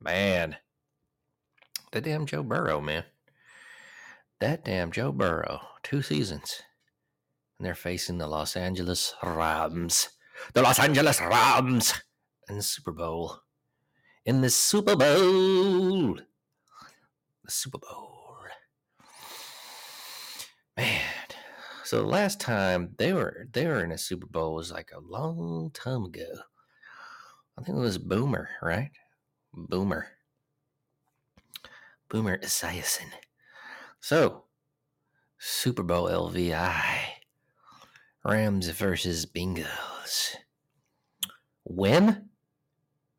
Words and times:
Man. 0.00 0.56
The 1.92 2.00
damn 2.00 2.26
Joe 2.26 2.42
Burrow, 2.42 2.80
man. 2.80 3.04
That 4.40 4.64
damn 4.64 4.90
Joe 4.90 5.12
Burrow. 5.12 5.60
Two 5.82 6.00
seasons. 6.00 6.62
And 7.58 7.66
they're 7.66 7.74
facing 7.74 8.16
the 8.16 8.26
Los 8.26 8.56
Angeles 8.56 9.14
Rams. 9.22 10.08
The 10.54 10.62
Los 10.62 10.78
Angeles 10.78 11.20
Rams 11.20 11.92
in 12.48 12.56
the 12.56 12.62
Super 12.62 12.92
Bowl. 12.92 13.36
In 14.24 14.40
the 14.40 14.48
Super 14.48 14.96
Bowl. 14.96 16.14
The 16.14 17.50
Super 17.50 17.78
Bowl. 17.78 18.36
Man. 20.76 21.02
So 21.84 22.00
the 22.00 22.08
last 22.08 22.40
time 22.40 22.94
they 22.96 23.12
were 23.12 23.48
they 23.52 23.66
were 23.66 23.84
in 23.84 23.92
a 23.92 23.98
Super 23.98 24.26
Bowl 24.26 24.54
was 24.54 24.72
like 24.72 24.90
a 24.94 25.00
long 25.00 25.70
time 25.74 26.04
ago. 26.04 26.28
I 27.58 27.62
think 27.62 27.76
it 27.76 27.80
was 27.80 27.98
Boomer, 27.98 28.48
right? 28.62 28.92
Boomer. 29.52 30.06
Boomer 32.08 32.38
Esiason. 32.38 33.10
So, 34.00 34.44
Super 35.38 35.82
Bowl 35.82 36.08
LVI. 36.08 36.84
Rams 38.24 38.68
versus 38.70 39.26
Bengals. 39.26 40.36
When? 41.64 42.30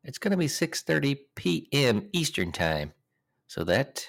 It's 0.04 0.18
going 0.18 0.32
to 0.32 0.36
be 0.36 0.46
6:30 0.46 1.18
p.m. 1.34 2.08
Eastern 2.12 2.52
Time. 2.52 2.92
So 3.46 3.64
that 3.64 4.08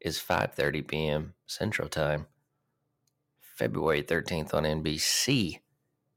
is 0.00 0.18
5:30 0.18 0.86
p.m. 0.86 1.34
Central 1.46 1.88
Time. 1.88 2.26
February 3.40 4.02
13th 4.02 4.52
on 4.52 4.64
NBC 4.64 5.60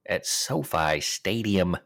at 0.06 0.26
SoFi 0.26 1.00
Stadium 1.00 1.78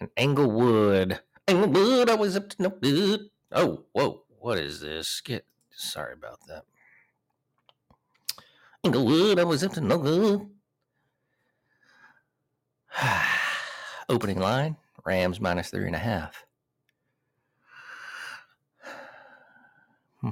in 0.00 0.10
Inglewood. 0.16 1.20
Inglewood, 1.46 2.10
I 2.10 2.14
was 2.14 2.36
up 2.36 2.50
to 2.50 2.62
no 2.62 2.70
good. 2.70 3.30
Oh, 3.52 3.84
whoa, 3.92 4.24
what 4.38 4.58
is 4.58 4.80
this? 4.80 5.20
Get 5.20 5.46
Sorry 5.70 6.12
about 6.12 6.40
that. 6.48 6.64
Inglewood, 8.88 9.38
I 9.38 9.44
was 9.44 9.62
up 9.62 9.74
to 9.74 9.82
no 9.82 9.98
good. 9.98 10.48
Opening 14.08 14.38
line 14.38 14.76
Rams 15.04 15.38
minus 15.42 15.68
three 15.68 15.86
and 15.86 15.94
a 15.94 15.98
half. 15.98 16.46
Hmm. 20.22 20.30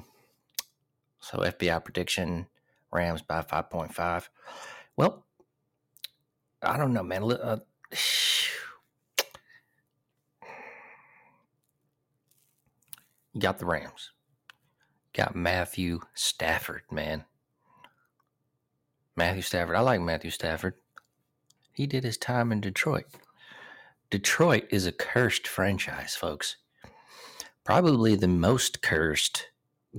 So 1.20 1.40
FBI 1.40 1.84
prediction 1.84 2.46
Rams 2.90 3.20
by 3.20 3.42
5.5. 3.42 4.28
Well, 4.96 5.26
I 6.62 6.78
don't 6.78 6.94
know, 6.94 7.02
man. 7.02 7.24
Uh, 7.24 7.58
you 13.34 13.40
got 13.42 13.58
the 13.58 13.66
Rams. 13.66 14.12
Got 15.12 15.36
Matthew 15.36 16.00
Stafford, 16.14 16.84
man. 16.90 17.26
Matthew 19.16 19.42
Stafford. 19.42 19.76
I 19.76 19.80
like 19.80 20.00
Matthew 20.00 20.30
Stafford. 20.30 20.74
He 21.72 21.86
did 21.86 22.04
his 22.04 22.18
time 22.18 22.52
in 22.52 22.60
Detroit. 22.60 23.06
Detroit 24.10 24.64
is 24.70 24.86
a 24.86 24.92
cursed 24.92 25.46
franchise, 25.48 26.14
folks. 26.14 26.56
Probably 27.64 28.14
the 28.14 28.28
most 28.28 28.82
cursed. 28.82 29.48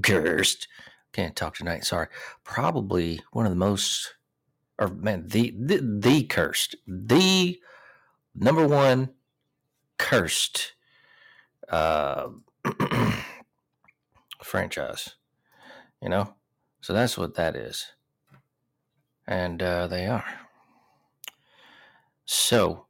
Cursed. 0.01 0.67
Can't 1.11 1.35
talk 1.35 1.55
tonight. 1.55 1.83
Sorry. 1.83 2.07
Probably 2.43 3.19
one 3.31 3.45
of 3.45 3.51
the 3.51 3.57
most, 3.57 4.15
or 4.79 4.87
man, 4.87 5.27
the 5.27 5.53
the, 5.59 5.79
the 5.81 6.23
cursed, 6.23 6.75
the 6.87 7.59
number 8.35 8.67
one 8.67 9.09
cursed 9.97 10.73
uh, 11.69 12.29
franchise. 14.43 15.15
You 16.01 16.09
know, 16.09 16.35
so 16.81 16.93
that's 16.93 17.17
what 17.17 17.35
that 17.35 17.55
is, 17.55 17.87
and 19.27 19.61
uh, 19.61 19.87
they 19.87 20.07
are. 20.07 20.25
So 22.25 22.85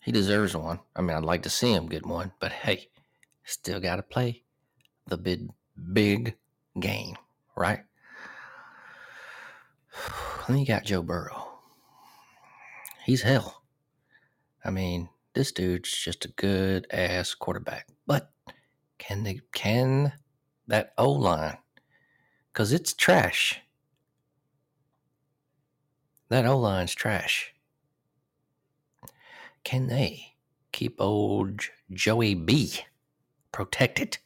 he 0.00 0.12
deserves 0.12 0.56
one. 0.56 0.80
I 0.94 1.02
mean, 1.02 1.16
I'd 1.16 1.24
like 1.24 1.42
to 1.42 1.50
see 1.50 1.72
him 1.72 1.86
get 1.86 2.06
one, 2.06 2.32
but 2.40 2.52
hey, 2.52 2.88
still 3.44 3.80
got 3.80 3.96
to 3.96 4.02
play 4.02 4.42
the 5.06 5.16
big, 5.16 5.50
big 5.92 6.36
game, 6.78 7.16
right? 7.56 7.80
Then 10.48 10.58
you 10.58 10.66
got 10.66 10.84
Joe 10.84 11.02
Burrow. 11.02 11.58
He's 13.04 13.22
hell. 13.22 13.64
I 14.64 14.70
mean, 14.70 15.08
this 15.34 15.50
dude's 15.50 15.90
just 15.90 16.24
a 16.24 16.28
good 16.28 16.86
ass 16.92 17.34
quarterback. 17.34 17.88
But 18.06 18.30
can 18.98 19.24
they 19.24 19.40
can 19.52 20.12
that 20.68 20.92
O 20.98 21.10
line? 21.10 21.58
Cause 22.52 22.72
it's 22.72 22.94
trash. 22.94 23.60
That 26.28 26.46
O 26.46 26.58
line's 26.58 26.94
trash. 26.94 27.54
Can 29.62 29.86
they 29.86 30.34
keep 30.72 31.00
old 31.00 31.60
Joey 31.92 32.34
B 32.34 32.80
protected? 33.52 34.18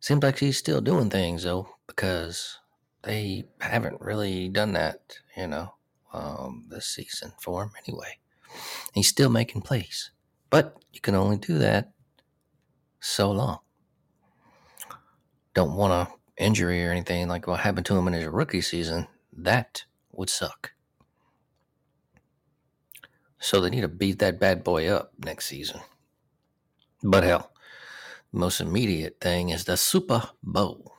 Seems 0.00 0.22
like 0.22 0.38
he's 0.38 0.58
still 0.58 0.80
doing 0.80 1.10
things 1.10 1.44
though, 1.44 1.68
because 1.86 2.58
they 3.02 3.44
haven't 3.60 4.00
really 4.00 4.48
done 4.48 4.72
that, 4.72 5.18
you 5.36 5.46
know, 5.46 5.74
um, 6.12 6.66
this 6.68 6.86
season 6.86 7.32
for 7.40 7.62
him 7.62 7.70
anyway. 7.86 8.18
He's 8.92 9.08
still 9.08 9.30
making 9.30 9.62
plays, 9.62 10.10
but 10.50 10.76
you 10.92 11.00
can 11.00 11.14
only 11.14 11.38
do 11.38 11.58
that 11.58 11.92
so 13.00 13.30
long. 13.30 13.58
Don't 15.54 15.76
want 15.76 15.92
a 15.92 16.42
injury 16.42 16.84
or 16.84 16.90
anything 16.90 17.28
like 17.28 17.46
what 17.46 17.60
happened 17.60 17.86
to 17.86 17.96
him 17.96 18.08
in 18.08 18.14
his 18.14 18.26
rookie 18.26 18.60
season. 18.60 19.06
That 19.36 19.84
would 20.12 20.30
suck. 20.30 20.72
So 23.38 23.60
they 23.60 23.70
need 23.70 23.82
to 23.82 23.88
beat 23.88 24.20
that 24.20 24.40
bad 24.40 24.64
boy 24.64 24.88
up 24.88 25.12
next 25.18 25.46
season. 25.46 25.80
But 27.02 27.24
hell, 27.24 27.52
the 28.32 28.38
most 28.38 28.60
immediate 28.60 29.20
thing 29.20 29.50
is 29.50 29.64
the 29.64 29.76
Super 29.76 30.30
Bowl. 30.42 30.94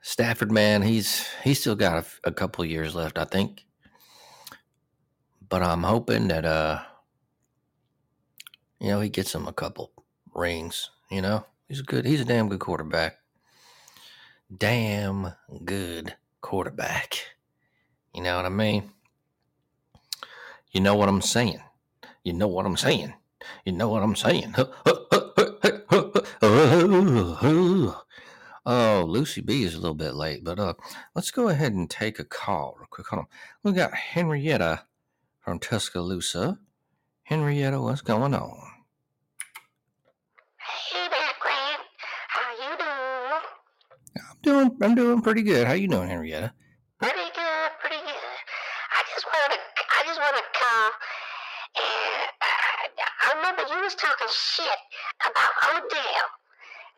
Stafford, 0.00 0.50
man, 0.50 0.80
he's 0.82 1.28
he's 1.44 1.60
still 1.60 1.74
got 1.74 2.06
a 2.24 2.32
couple 2.32 2.64
years 2.64 2.94
left, 2.94 3.18
I 3.18 3.24
think. 3.24 3.66
But 5.46 5.62
I'm 5.62 5.82
hoping 5.82 6.28
that 6.28 6.46
uh, 6.46 6.80
you 8.80 8.88
know, 8.88 9.00
he 9.00 9.08
gets 9.08 9.34
him 9.34 9.46
a 9.46 9.52
couple 9.52 9.92
rings. 10.34 10.90
You 11.10 11.22
know, 11.22 11.46
he's 11.68 11.80
a 11.80 11.84
good, 11.84 12.06
he's 12.06 12.20
a 12.20 12.24
damn 12.24 12.48
good 12.48 12.60
quarterback. 12.60 13.18
Damn 14.56 15.34
good 15.64 16.14
quarterback. 16.40 17.14
You 18.14 18.22
know 18.22 18.36
what 18.36 18.46
I 18.46 18.50
mean? 18.50 18.90
You 20.72 20.80
know 20.80 20.94
what 20.94 21.08
I'm 21.08 21.20
saying? 21.20 21.60
You 22.24 22.32
know 22.32 22.48
what 22.48 22.64
I'm 22.66 22.76
saying? 22.76 23.12
You 23.64 23.72
know 23.72 23.88
what 23.88 24.02
I'm 24.02 24.16
saying? 24.16 24.54
Oh, 28.70 29.06
Lucy 29.08 29.40
B 29.40 29.62
is 29.62 29.74
a 29.74 29.80
little 29.80 29.94
bit 29.94 30.14
late, 30.14 30.44
but 30.44 30.58
uh, 30.58 30.74
let's 31.14 31.30
go 31.30 31.48
ahead 31.48 31.72
and 31.72 31.88
take 31.88 32.18
a 32.18 32.24
call 32.24 32.74
real 32.78 32.86
quick. 32.90 33.06
Hold 33.06 33.20
on. 33.20 33.26
We 33.62 33.72
got 33.72 33.94
Henrietta 33.94 34.84
from 35.40 35.58
Tuscaloosa. 35.58 36.58
Henrietta, 37.22 37.80
what's 37.80 38.02
going 38.02 38.34
on? 38.34 38.70
Hey 40.58 41.08
there, 41.08 41.32
Grant. 41.40 41.80
How 42.28 42.52
you 42.52 42.76
doing? 42.76 43.42
I'm 44.27 44.27
doing, 44.42 44.76
I'm 44.82 44.94
doing 44.94 45.20
pretty 45.22 45.42
good. 45.42 45.66
How 45.66 45.74
you 45.74 45.88
doing, 45.88 46.08
Henrietta? 46.08 46.52
Pretty 46.98 47.28
good, 47.34 47.70
pretty 47.80 48.02
good. 48.02 48.38
I 48.90 49.00
just 49.14 49.26
to, 49.26 49.58
I 49.58 50.00
just 50.06 50.18
want 50.18 50.36
to 50.36 50.44
call, 50.58 50.90
and 51.78 52.30
uh, 52.42 53.22
I 53.22 53.26
remember 53.36 53.62
you 53.70 53.82
was 53.82 53.94
talking 53.94 54.26
shit 54.30 54.80
about 55.22 55.52
Odell. 55.70 56.28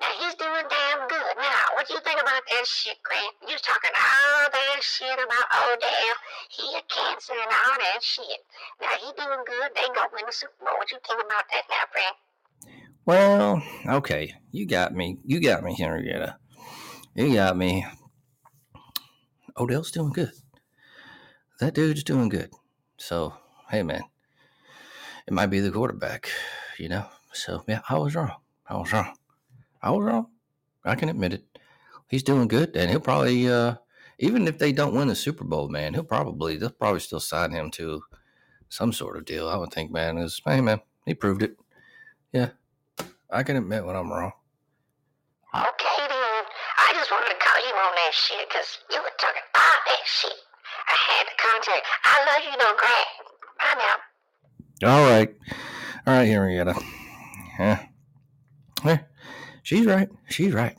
Now 0.00 0.12
he's 0.16 0.34
doing 0.34 0.64
damn 0.64 1.08
good. 1.08 1.34
Now, 1.36 1.76
what 1.76 1.86
do 1.86 1.92
you 1.92 2.00
think 2.00 2.16
about 2.16 2.40
that 2.40 2.64
shit, 2.66 2.96
Grant? 3.04 3.36
You 3.44 3.52
was 3.52 3.60
talking 3.60 3.92
all 3.92 4.48
that 4.48 4.80
shit 4.80 5.12
about 5.12 5.46
Odell. 5.52 6.16
He 6.48 6.64
a 6.72 6.82
cancer 6.88 7.36
and 7.36 7.52
all 7.52 7.76
that 7.76 8.00
shit. 8.00 8.40
Now 8.80 8.96
he 8.96 9.12
doing 9.12 9.44
good. 9.44 9.68
They 9.76 9.84
gonna 9.92 10.08
win 10.16 10.24
the 10.24 10.32
Super 10.32 10.56
Bowl. 10.64 10.80
What 10.80 10.90
you 10.90 10.98
think 11.06 11.20
about 11.20 11.44
that 11.52 11.64
now, 11.68 11.84
Grant? 11.92 12.16
Well, 13.04 13.62
okay. 14.00 14.32
You 14.52 14.66
got 14.66 14.94
me. 14.94 15.18
You 15.24 15.40
got 15.40 15.62
me, 15.62 15.76
Henrietta. 15.76 16.36
You 17.14 17.34
got 17.34 17.56
me. 17.56 17.84
Odell's 19.56 19.90
doing 19.90 20.12
good. 20.12 20.30
That 21.58 21.74
dude's 21.74 22.04
doing 22.04 22.28
good. 22.28 22.50
So, 22.98 23.34
hey, 23.68 23.82
man, 23.82 24.02
it 25.26 25.32
might 25.32 25.46
be 25.46 25.60
the 25.60 25.72
quarterback, 25.72 26.30
you 26.78 26.88
know? 26.88 27.06
So, 27.32 27.64
yeah, 27.66 27.80
I 27.88 27.98
was 27.98 28.14
wrong. 28.14 28.32
I 28.66 28.76
was 28.76 28.92
wrong. 28.92 29.14
I 29.82 29.90
was 29.90 30.04
wrong. 30.04 30.28
I 30.84 30.94
can 30.94 31.08
admit 31.08 31.34
it. 31.34 31.44
He's 32.08 32.22
doing 32.22 32.48
good, 32.48 32.76
and 32.76 32.88
he'll 32.90 33.00
probably, 33.00 33.48
uh, 33.48 33.74
even 34.18 34.46
if 34.46 34.58
they 34.58 34.72
don't 34.72 34.94
win 34.94 35.08
the 35.08 35.14
Super 35.16 35.44
Bowl, 35.44 35.68
man, 35.68 35.94
he'll 35.94 36.04
probably, 36.04 36.56
they'll 36.56 36.70
probably 36.70 37.00
still 37.00 37.20
sign 37.20 37.50
him 37.50 37.70
to 37.72 38.02
some 38.68 38.92
sort 38.92 39.16
of 39.16 39.24
deal. 39.24 39.48
I 39.48 39.56
would 39.56 39.72
think, 39.72 39.90
man, 39.90 40.24
hey, 40.46 40.60
man, 40.60 40.80
he 41.04 41.14
proved 41.14 41.42
it. 41.42 41.56
Yeah, 42.32 42.50
I 43.28 43.42
can 43.42 43.56
admit 43.56 43.84
when 43.84 43.96
I'm 43.96 44.12
wrong. 44.12 44.32
Just 47.10 47.20
wanted 47.22 47.34
to 47.34 47.44
call 47.44 47.58
you 47.66 47.74
on 47.74 47.94
that 47.96 48.14
shit 48.14 48.48
because 48.48 48.78
you 48.88 48.98
were 48.98 49.10
talking 49.18 49.42
all 49.56 49.78
that 49.84 50.06
shit. 50.06 50.32
I 50.86 50.94
had 51.10 51.24
to 51.24 51.34
contact. 51.42 51.86
I 52.04 52.24
love 52.24 52.44
you 52.44 52.56
though, 52.56 52.76
Grant. 52.78 53.08
Bye 53.58 53.74
now. 54.80 54.94
All 54.94 55.10
right. 55.10 55.36
All 56.06 56.14
right, 56.14 56.24
Henrietta. 56.26 56.74
Yeah. 57.58 57.86
Yeah. 58.84 58.98
She's 59.64 59.86
right. 59.86 60.08
She's 60.28 60.52
right. 60.52 60.76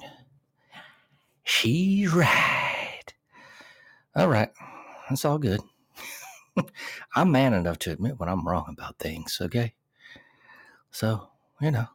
She's 1.43 2.13
right. 2.13 3.13
All 4.15 4.29
right. 4.29 4.51
That's 5.09 5.25
all 5.25 5.37
good. 5.37 5.59
I'm 7.13 7.33
man 7.33 7.53
enough 7.53 7.79
to 7.79 7.91
admit 7.91 8.21
when 8.21 8.29
I'm 8.29 8.47
wrong 8.47 8.67
about 8.69 8.99
things, 8.99 9.37
okay? 9.41 9.73
So, 10.91 11.27
you 11.59 11.71
know. 11.71 11.87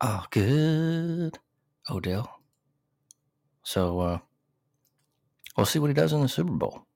All 0.00 0.26
good. 0.30 1.38
Odell. 1.90 2.43
So, 3.64 4.00
uh, 4.00 4.18
we'll 5.56 5.66
see 5.66 5.78
what 5.78 5.88
he 5.88 5.94
does 5.94 6.12
in 6.12 6.20
the 6.20 6.28
Super 6.28 6.52
Bowl. 6.52 6.86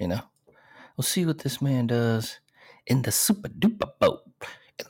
You 0.00 0.08
know? 0.08 0.20
We'll 0.96 1.04
see 1.04 1.24
what 1.24 1.38
this 1.38 1.62
man 1.62 1.86
does 1.86 2.40
in 2.86 3.02
the 3.02 3.12
Super 3.12 3.48
Duper 3.48 3.90
Bowl. 4.00 4.22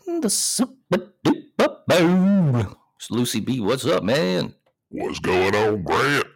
In 0.06 0.20
the 0.20 0.30
Super 0.30 1.12
Duper 1.24 1.86
Bowl. 1.86 2.76
It's 2.96 3.10
Lucy 3.10 3.40
B, 3.40 3.60
what's 3.60 3.84
up, 3.84 4.02
man? 4.02 4.54
What's 4.88 5.18
going 5.18 5.54
on, 5.54 5.82
Grant? 5.82 6.26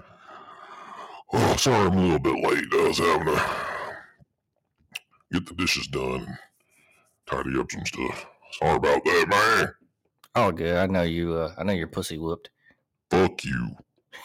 Oh, 1.33 1.57
sorry 1.57 1.87
I'm 1.87 1.97
a 1.97 2.03
little 2.03 2.19
bit 2.19 2.35
late. 2.35 2.67
I 2.73 2.89
was 2.89 2.99
having 2.99 3.27
to 3.29 3.43
get 5.33 5.47
the 5.47 5.55
dishes 5.55 5.87
done 5.87 6.27
and 6.27 6.39
tidy 7.27 7.59
up 7.59 7.71
some 7.71 7.87
stuff. 7.87 8.27
Sorry 8.53 8.77
about 8.77 9.05
that, 9.05 9.27
man. 9.29 9.75
Oh, 10.35 10.53
good. 10.53 10.77
I 10.77 10.87
know 10.87 11.03
you. 11.03 11.35
Uh, 11.35 11.55
I 11.57 11.65
know 11.65 11.73
your 11.73 11.87
pussy 11.87 12.19
whooped. 12.19 12.51
Fuck 13.11 13.45
you. 13.45 13.77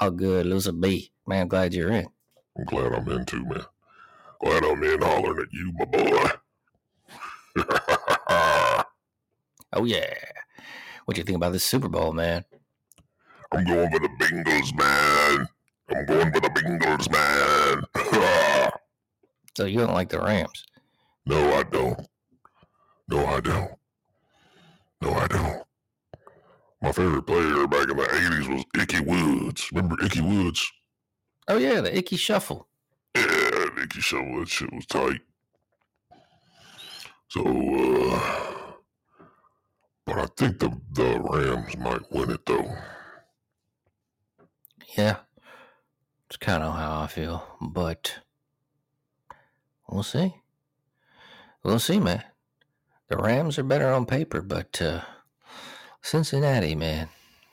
All 0.00 0.10
good. 0.10 0.46
Lose 0.46 0.66
a 0.66 0.72
B. 0.72 1.12
Man, 1.26 1.42
I'm 1.42 1.48
glad 1.48 1.74
you're 1.74 1.90
in. 1.90 2.08
I'm 2.56 2.64
glad 2.64 2.92
I'm 2.92 3.08
in 3.08 3.24
too, 3.24 3.44
man. 3.44 3.64
Glad 4.40 4.64
I'm 4.64 4.82
in 4.84 5.02
hollering 5.02 5.40
at 5.40 5.52
you, 5.52 5.72
my 5.74 5.84
boy. 5.84 6.30
Oh 9.72 9.84
yeah. 9.84 10.14
What 11.04 11.14
do 11.14 11.20
you 11.20 11.24
think 11.24 11.36
about 11.36 11.52
this 11.52 11.64
Super 11.64 11.88
Bowl, 11.88 12.12
man? 12.12 12.44
I'm 13.52 13.64
going 13.64 13.90
for 13.90 13.98
the 13.98 14.08
Bengals, 14.18 14.74
man. 14.76 15.48
I'm 15.90 16.06
going 16.06 16.32
for 16.32 16.40
the 16.40 16.48
Bengals, 16.48 17.10
man. 17.12 17.82
So 19.58 19.64
you 19.64 19.80
don't 19.80 19.92
like 19.92 20.08
the 20.08 20.20
Rams? 20.20 20.64
no, 21.26 21.54
I 21.54 21.64
don't. 21.64 22.00
No, 23.08 23.26
I 23.26 23.40
don't. 23.40 23.72
No, 25.02 25.12
I 25.14 25.26
don't. 25.26 25.64
My 26.80 26.92
favorite 26.92 27.24
player 27.24 27.66
back 27.66 27.90
in 27.90 27.96
the 27.96 28.04
80s 28.04 28.54
was 28.54 28.64
Ickey 28.80 29.00
Woods. 29.00 29.68
Remember 29.72 29.96
Ickey 30.04 30.20
Woods? 30.20 30.64
Oh 31.48 31.56
yeah, 31.56 31.80
the 31.80 31.92
Ickey 31.98 32.14
Shuffle. 32.16 32.68
Yeah, 33.16 33.82
Ickey 33.82 34.00
Shovel, 34.00 34.38
that 34.38 34.48
shit 34.48 34.72
was 34.72 34.86
tight. 34.86 35.22
So, 37.26 37.42
uh, 37.42 38.72
but 40.06 40.18
I 40.18 40.26
think 40.36 40.60
the, 40.60 40.70
the 40.92 41.18
Rams 41.18 41.76
might 41.78 42.12
win 42.12 42.30
it, 42.30 42.46
though. 42.46 42.76
Yeah, 44.96 45.16
it's 46.28 46.36
kind 46.36 46.62
of 46.62 46.76
how 46.76 47.00
I 47.00 47.08
feel, 47.08 47.42
but 47.60 48.20
we'll 49.88 50.02
see. 50.02 50.34
We'll 51.62 51.78
see, 51.78 51.98
man. 51.98 52.22
The 53.08 53.16
Rams 53.16 53.58
are 53.58 53.62
better 53.62 53.90
on 53.90 54.06
paper, 54.06 54.42
but 54.42 54.80
uh, 54.82 55.00
Cincinnati, 56.02 56.74
man, 56.74 57.08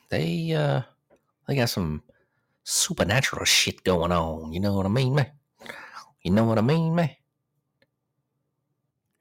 they 0.09 0.51
uh, 0.53 0.81
they 1.47 1.55
got 1.55 1.69
some 1.69 2.03
supernatural 2.63 3.45
shit 3.45 3.83
going 3.83 4.11
on. 4.11 4.51
You 4.51 4.59
know 4.59 4.73
what 4.73 4.85
I 4.85 4.89
mean, 4.89 5.15
man? 5.15 5.31
You 6.23 6.31
know 6.31 6.43
what 6.45 6.57
I 6.57 6.61
mean, 6.61 6.93
man? 6.95 7.11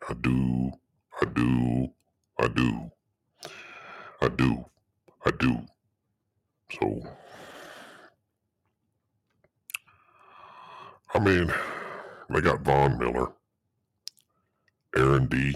I 0.08 0.14
do, 0.14 0.72
I 1.20 1.24
do, 1.26 1.88
I 2.38 2.48
do, 2.48 2.90
I 4.20 4.28
do, 4.28 4.64
I 5.24 5.30
do. 5.30 5.60
So, 6.72 7.02
I 11.14 11.18
mean, 11.20 11.52
they 12.30 12.40
got 12.40 12.62
Von 12.62 12.98
Miller, 12.98 13.32
Aaron 14.96 15.26
D, 15.26 15.54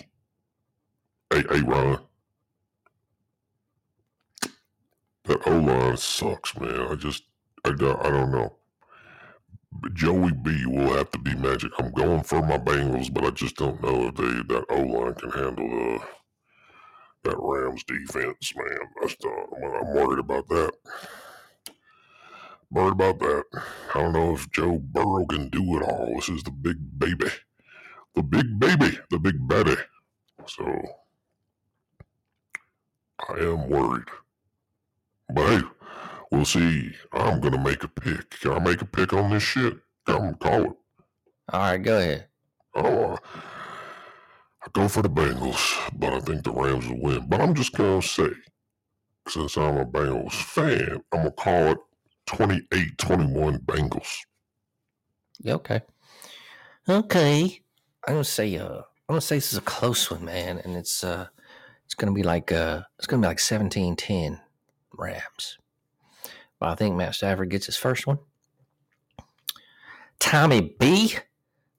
A. 1.32 1.36
A. 1.54 1.62
Ron. 1.62 2.00
That 5.24 5.46
O 5.46 5.58
line 5.58 5.96
sucks, 5.96 6.58
man. 6.58 6.80
I 6.90 6.94
just, 6.94 7.24
I 7.64 7.72
don't, 7.72 8.00
I 8.00 8.10
don't 8.10 8.32
know. 8.32 8.56
But 9.72 9.94
Joey 9.94 10.32
B 10.32 10.64
will 10.66 10.94
have 10.94 11.10
to 11.10 11.18
be 11.18 11.34
magic. 11.34 11.70
I'm 11.78 11.92
going 11.92 12.22
for 12.22 12.40
my 12.42 12.56
Bengals, 12.58 13.12
but 13.12 13.24
I 13.24 13.30
just 13.30 13.56
don't 13.56 13.82
know 13.82 14.08
if 14.08 14.14
they 14.14 14.54
that 14.54 14.64
O 14.70 14.80
line 14.80 15.14
can 15.14 15.30
handle 15.30 15.68
the 15.68 16.00
that 17.24 17.36
Rams 17.38 17.84
defense, 17.84 18.54
man. 18.56 18.78
The, 19.02 19.28
I'm 19.82 19.94
worried 19.94 20.20
about 20.20 20.48
that. 20.48 20.72
Worried 22.70 22.92
about 22.92 23.18
that. 23.20 23.44
I 23.94 24.00
don't 24.00 24.12
know 24.12 24.34
if 24.34 24.50
Joe 24.50 24.78
Burrow 24.78 25.24
can 25.26 25.48
do 25.48 25.78
it 25.78 25.82
all. 25.82 26.14
This 26.16 26.28
is 26.28 26.42
the 26.42 26.50
big 26.50 26.76
baby, 26.98 27.30
the 28.14 28.22
big 28.22 28.58
baby, 28.58 28.98
the 29.10 29.18
big 29.18 29.48
baby. 29.48 29.76
So 30.46 30.82
I 33.28 33.38
am 33.38 33.70
worried. 33.70 34.08
But 35.34 35.46
hey, 35.46 35.62
we'll 36.30 36.44
see. 36.44 36.92
I'm 37.12 37.40
gonna 37.40 37.62
make 37.62 37.84
a 37.84 37.88
pick. 37.88 38.38
Can 38.38 38.52
I 38.52 38.58
make 38.58 38.82
a 38.82 38.86
pick 38.86 39.14
on 39.14 39.30
this 39.30 39.42
shit? 39.42 39.78
I'm 40.06 40.18
gonna 40.18 40.36
call 40.36 40.62
it. 40.64 40.76
All 41.50 41.60
right, 41.60 41.78
go 41.78 41.98
ahead. 41.98 42.26
Oh, 42.74 43.12
uh, 43.12 43.16
I 44.62 44.66
go 44.74 44.88
for 44.88 45.00
the 45.00 45.08
Bengals, 45.08 45.90
but 45.98 46.12
I 46.12 46.20
think 46.20 46.44
the 46.44 46.52
Rams 46.52 46.86
will 46.86 47.00
win. 47.00 47.28
But 47.28 47.40
I'm 47.40 47.54
just 47.54 47.72
gonna 47.72 48.02
say, 48.02 48.30
since 49.26 49.56
I'm 49.56 49.78
a 49.78 49.86
Bengals 49.86 50.34
fan, 50.34 51.02
I'm 51.12 51.20
gonna 51.20 51.30
call 51.30 51.72
it 51.72 51.78
28-21 52.28 53.58
Bengals. 53.64 54.18
Yeah, 55.40 55.54
okay. 55.54 55.80
Okay. 56.88 57.60
I'm 58.06 58.14
gonna 58.14 58.24
say 58.24 58.56
uh 58.56 58.78
I'm 59.08 59.14
gonna 59.14 59.20
say 59.20 59.36
this 59.36 59.52
is 59.52 59.58
a 59.58 59.62
close 59.62 60.10
one, 60.10 60.24
man, 60.24 60.58
and 60.58 60.76
it's 60.76 61.02
uh 61.02 61.26
it's 61.84 61.94
gonna 61.94 62.12
be 62.12 62.22
like 62.22 62.52
uh 62.52 62.82
it's 62.98 63.06
gonna 63.06 63.22
be 63.22 63.28
like 63.28 63.38
17-10 63.38 64.40
Rams. 64.92 65.58
But 66.60 66.70
I 66.70 66.74
think 66.74 66.96
Matt 66.96 67.14
Stafford 67.14 67.50
gets 67.50 67.66
his 67.66 67.76
first 67.76 68.06
one. 68.06 68.18
Tommy 70.18 70.74
B. 70.78 71.16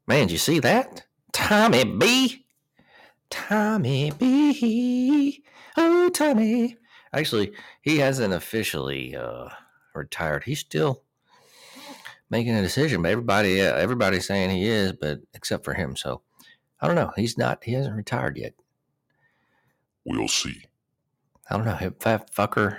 Man, 0.07 0.27
did 0.27 0.31
you 0.31 0.37
see 0.37 0.59
that? 0.59 1.05
Tommy 1.33 1.83
B. 1.83 2.45
Tommy 3.29 4.11
B. 4.11 5.43
Oh, 5.77 6.09
Tommy. 6.09 6.77
Actually, 7.13 7.53
he 7.81 7.97
hasn't 7.97 8.33
officially 8.33 9.15
uh, 9.15 9.49
retired. 9.99 10.43
He's 10.45 10.59
still 10.59 11.03
making 12.29 12.55
a 12.55 12.61
decision, 12.61 13.01
but 13.01 13.11
everybody, 13.11 13.61
uh, 13.61 13.75
everybody's 13.75 14.25
saying 14.25 14.49
he 14.49 14.67
is, 14.67 14.93
but 14.93 15.19
except 15.33 15.63
for 15.65 15.73
him. 15.73 15.95
So 15.95 16.21
I 16.81 16.87
don't 16.87 16.95
know. 16.95 17.11
He's 17.15 17.37
not. 17.37 17.63
He 17.63 17.73
hasn't 17.73 17.95
retired 17.95 18.37
yet. 18.37 18.53
We'll 20.05 20.27
see. 20.27 20.63
I 21.49 21.57
don't 21.57 21.65
know. 21.65 21.75
Hip 21.75 22.01
fat 22.01 22.33
fucker. 22.33 22.77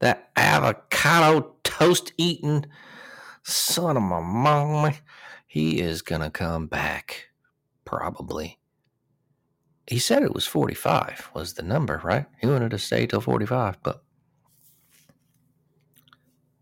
That 0.00 0.30
avocado 0.36 1.56
toast 1.64 2.12
eating 2.16 2.66
son 3.42 3.96
of 3.96 4.02
my 4.02 4.20
mom. 4.20 4.94
He 5.46 5.80
is 5.80 6.02
gonna 6.02 6.30
come 6.30 6.66
back. 6.66 7.28
Probably. 7.84 8.58
He 9.86 9.98
said 9.98 10.22
it 10.22 10.34
was 10.34 10.46
45 10.46 11.30
was 11.34 11.54
the 11.54 11.64
number, 11.64 12.00
right? 12.04 12.26
He 12.40 12.46
wanted 12.46 12.70
to 12.70 12.78
stay 12.78 13.06
till 13.06 13.20
45, 13.20 13.82
but 13.82 14.04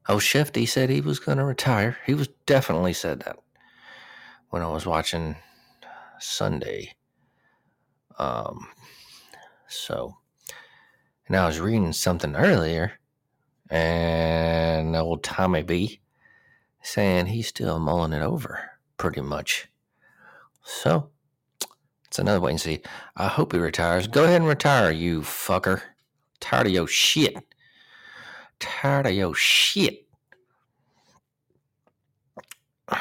Oh 0.08 0.18
Shifty 0.18 0.64
said 0.64 0.88
he 0.88 1.02
was 1.02 1.18
gonna 1.18 1.44
retire. 1.44 1.98
He 2.06 2.14
was 2.14 2.28
definitely 2.46 2.94
said 2.94 3.20
that 3.20 3.36
when 4.48 4.62
I 4.62 4.68
was 4.68 4.86
watching 4.86 5.36
Sunday. 6.18 6.94
Um 8.18 8.68
so 9.68 10.16
and 11.26 11.36
I 11.36 11.46
was 11.46 11.60
reading 11.60 11.92
something 11.92 12.34
earlier 12.34 12.92
and 13.70 14.96
old 14.96 15.22
Tommy 15.22 15.62
B 15.62 16.00
saying 16.80 17.26
he's 17.26 17.48
still 17.48 17.78
mulling 17.78 18.14
it 18.14 18.22
over 18.22 18.70
pretty 18.96 19.20
much. 19.20 19.68
So 20.62 21.10
it's 22.06 22.18
another 22.18 22.40
wait 22.40 22.52
and 22.52 22.60
see. 22.60 22.80
I 23.14 23.28
hope 23.28 23.52
he 23.52 23.58
retires. 23.58 24.08
Go 24.08 24.24
ahead 24.24 24.40
and 24.40 24.48
retire, 24.48 24.90
you 24.90 25.20
fucker. 25.20 25.82
Tired 26.40 26.68
of 26.68 26.72
your 26.72 26.86
shit. 26.86 27.36
Tired 28.60 29.06
of 29.06 29.12
your 29.12 29.34
shit. 29.34 30.06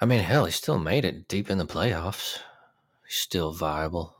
I 0.00 0.04
mean, 0.04 0.20
hell, 0.20 0.44
he 0.44 0.52
still 0.52 0.78
made 0.78 1.04
it 1.04 1.28
deep 1.28 1.50
in 1.50 1.58
the 1.58 1.66
playoffs. 1.66 2.38
He's 3.06 3.16
still 3.16 3.52
viable. 3.52 4.16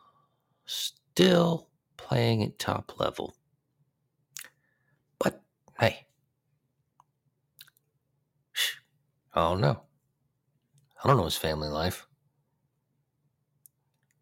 Still 0.64 1.68
playing 1.96 2.42
at 2.42 2.58
top 2.58 2.98
level. 2.98 3.36
But 5.18 5.42
hey, 5.78 6.06
don't 9.56 9.60
know. 9.60 9.80
I 11.02 11.08
don't 11.08 11.16
know 11.16 11.24
his 11.24 11.36
family 11.36 11.68
life. 11.68 12.06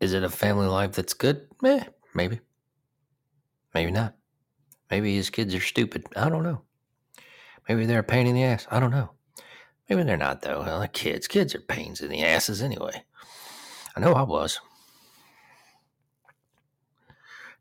Is 0.00 0.12
it 0.12 0.22
a 0.22 0.28
family 0.28 0.66
life 0.66 0.92
that's 0.92 1.14
good? 1.14 1.48
Meh, 1.60 1.82
maybe. 2.14 2.40
Maybe 3.74 3.90
not. 3.90 4.14
Maybe 4.90 5.16
his 5.16 5.30
kids 5.30 5.54
are 5.54 5.60
stupid. 5.60 6.06
I 6.16 6.28
don't 6.28 6.44
know. 6.44 6.62
Maybe 7.68 7.86
they're 7.86 8.00
a 8.00 8.04
pain 8.04 8.26
in 8.26 8.34
the 8.34 8.44
ass. 8.44 8.66
I 8.70 8.78
don't 8.78 8.90
know. 8.90 9.10
Maybe 9.88 10.02
they're 10.04 10.16
not 10.16 10.42
though. 10.42 10.62
Well, 10.62 10.78
they're 10.78 10.88
kids. 10.88 11.26
Kids 11.26 11.54
are 11.54 11.60
pains 11.60 12.00
in 12.00 12.10
the 12.10 12.22
asses 12.24 12.62
anyway. 12.62 13.02
I 13.96 14.00
know 14.00 14.12
I 14.12 14.22
was. 14.22 14.60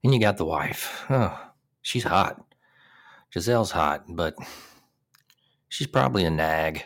And 0.03 0.13
you 0.13 0.19
got 0.19 0.37
the 0.37 0.45
wife. 0.45 1.05
Oh, 1.09 1.39
she's 1.81 2.03
hot. 2.03 2.43
Gisele's 3.33 3.71
hot, 3.71 4.03
but 4.09 4.35
she's 5.69 5.87
probably 5.87 6.25
a 6.25 6.29
nag. 6.29 6.83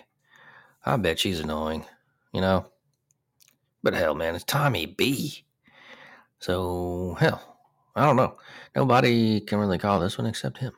I 0.85 0.95
bet 0.97 1.19
she's 1.19 1.39
annoying, 1.39 1.83
you 2.31 2.41
know? 2.41 2.67
But 3.83 3.95
hell, 3.95 4.15
man, 4.15 4.35
it's 4.35 4.43
Tommy 4.43 4.85
B. 4.85 5.45
So, 6.39 7.17
hell, 7.19 7.56
I 7.97 8.05
don't 8.05 8.15
know. 8.15 8.37
Nobody 8.75 9.41
can 9.41 9.57
really 9.57 9.79
call 9.79 9.99
this 9.99 10.19
one 10.19 10.27
except 10.27 10.59
him. 10.59 10.73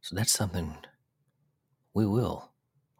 So 0.00 0.14
that's 0.14 0.30
something 0.30 0.76
we 1.92 2.06
will 2.06 2.52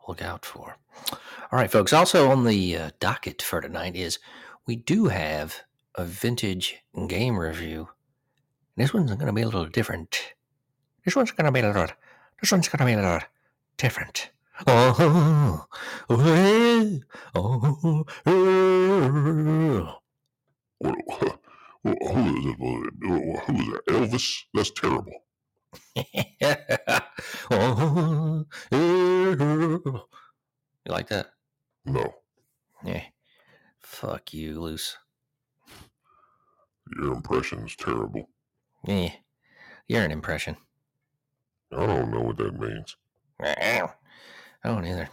look 0.09 0.21
out 0.21 0.45
for. 0.45 0.77
All 1.13 1.59
right, 1.59 1.71
folks. 1.71 1.93
Also 1.93 2.29
on 2.29 2.45
the 2.45 2.77
uh, 2.77 2.91
docket 2.99 3.41
for 3.41 3.61
tonight 3.61 3.95
is 3.95 4.19
we 4.67 4.75
do 4.75 5.07
have 5.07 5.61
a 5.95 6.05
vintage 6.05 6.79
game 7.07 7.39
review. 7.39 7.89
This 8.77 8.93
one's 8.93 9.15
going 9.15 9.27
to 9.27 9.33
be 9.33 9.43
a 9.43 9.47
little 9.47 9.67
different. 9.67 10.35
This 11.05 11.15
one's 11.15 11.31
going 11.31 11.47
to 11.47 11.53
be 11.53 11.61
a 11.61 11.69
little. 11.69 11.87
This 12.41 12.51
one's 12.51 12.69
going 12.69 12.81
to 12.81 12.85
be 12.85 12.95
a 12.95 12.97
little 12.97 13.21
different. 13.77 14.33
Oh, 14.67 15.67
oh, 16.11 17.03
oh, 17.37 18.05
oh. 20.83 21.39
Who 21.85 21.93
is 21.93 22.47
it? 22.47 22.57
Who 23.01 23.55
is 23.55 23.69
it? 23.75 23.87
Elvis? 23.89 24.27
That's 24.55 24.71
terrible. 24.73 25.13
you 28.73 30.03
like 30.87 31.09
that? 31.09 31.27
No, 31.85 32.15
Yeah. 32.85 33.03
Fuck 33.81 34.35
you, 34.35 34.61
Loose. 34.61 34.97
your 36.97 37.15
impression's 37.15 37.75
terrible. 37.77 38.29
Yeah. 38.87 39.13
You're 39.87 40.05
an 40.05 40.11
impression. 40.11 40.57
I 41.73 41.87
don't 41.87 42.11
know 42.11 42.21
what 42.21 42.37
that 42.39 42.59
means. 42.59 42.97
I 43.41 43.89
don't 44.65 44.85
either. 44.85 45.09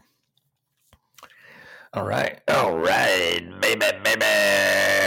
All 1.93 2.05
right. 2.05 2.41
All 2.49 2.77
right, 2.77 3.41
baby, 3.61 3.85
baby. 4.03 5.04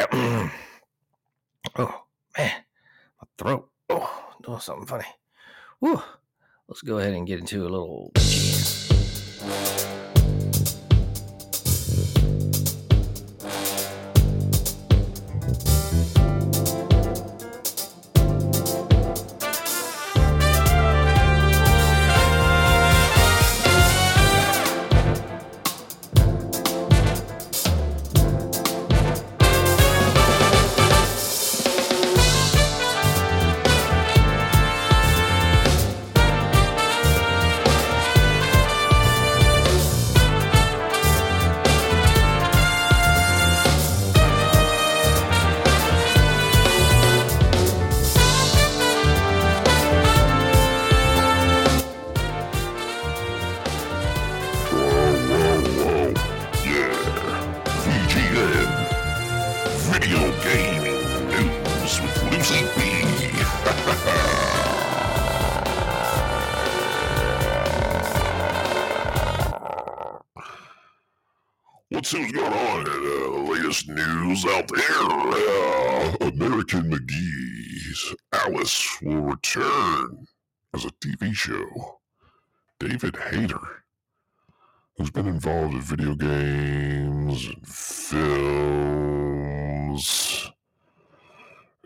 Man. 2.38 2.52
My 3.20 3.28
throat. 3.36 3.68
Oh, 3.90 4.34
doing 4.42 4.60
something 4.60 4.86
funny. 4.86 5.04
Whew. 5.80 6.02
Let's 6.68 6.82
go 6.82 6.98
ahead 6.98 7.14
and 7.14 7.26
get 7.26 7.40
into 7.40 7.62
a 7.62 7.68
little. 7.68 8.12
What's 72.10 72.20
what's 72.20 72.32
going 72.32 72.52
on? 72.54 72.86
Uh, 72.88 73.52
latest 73.52 73.86
news 73.86 74.46
out 74.46 74.66
there. 74.74 74.82
Uh, 74.88 76.16
American 76.22 76.90
McGee's 76.90 78.14
Alice 78.32 79.02
will 79.02 79.20
return 79.20 80.26
as 80.72 80.86
a 80.86 80.90
TV 81.02 81.34
show. 81.34 82.00
David 82.80 83.14
Hayter 83.14 83.60
who's 84.96 85.10
been 85.10 85.28
involved 85.28 85.74
in 85.74 85.82
video 85.82 86.14
games 86.14 87.46
and 87.46 87.68
films 87.68 88.50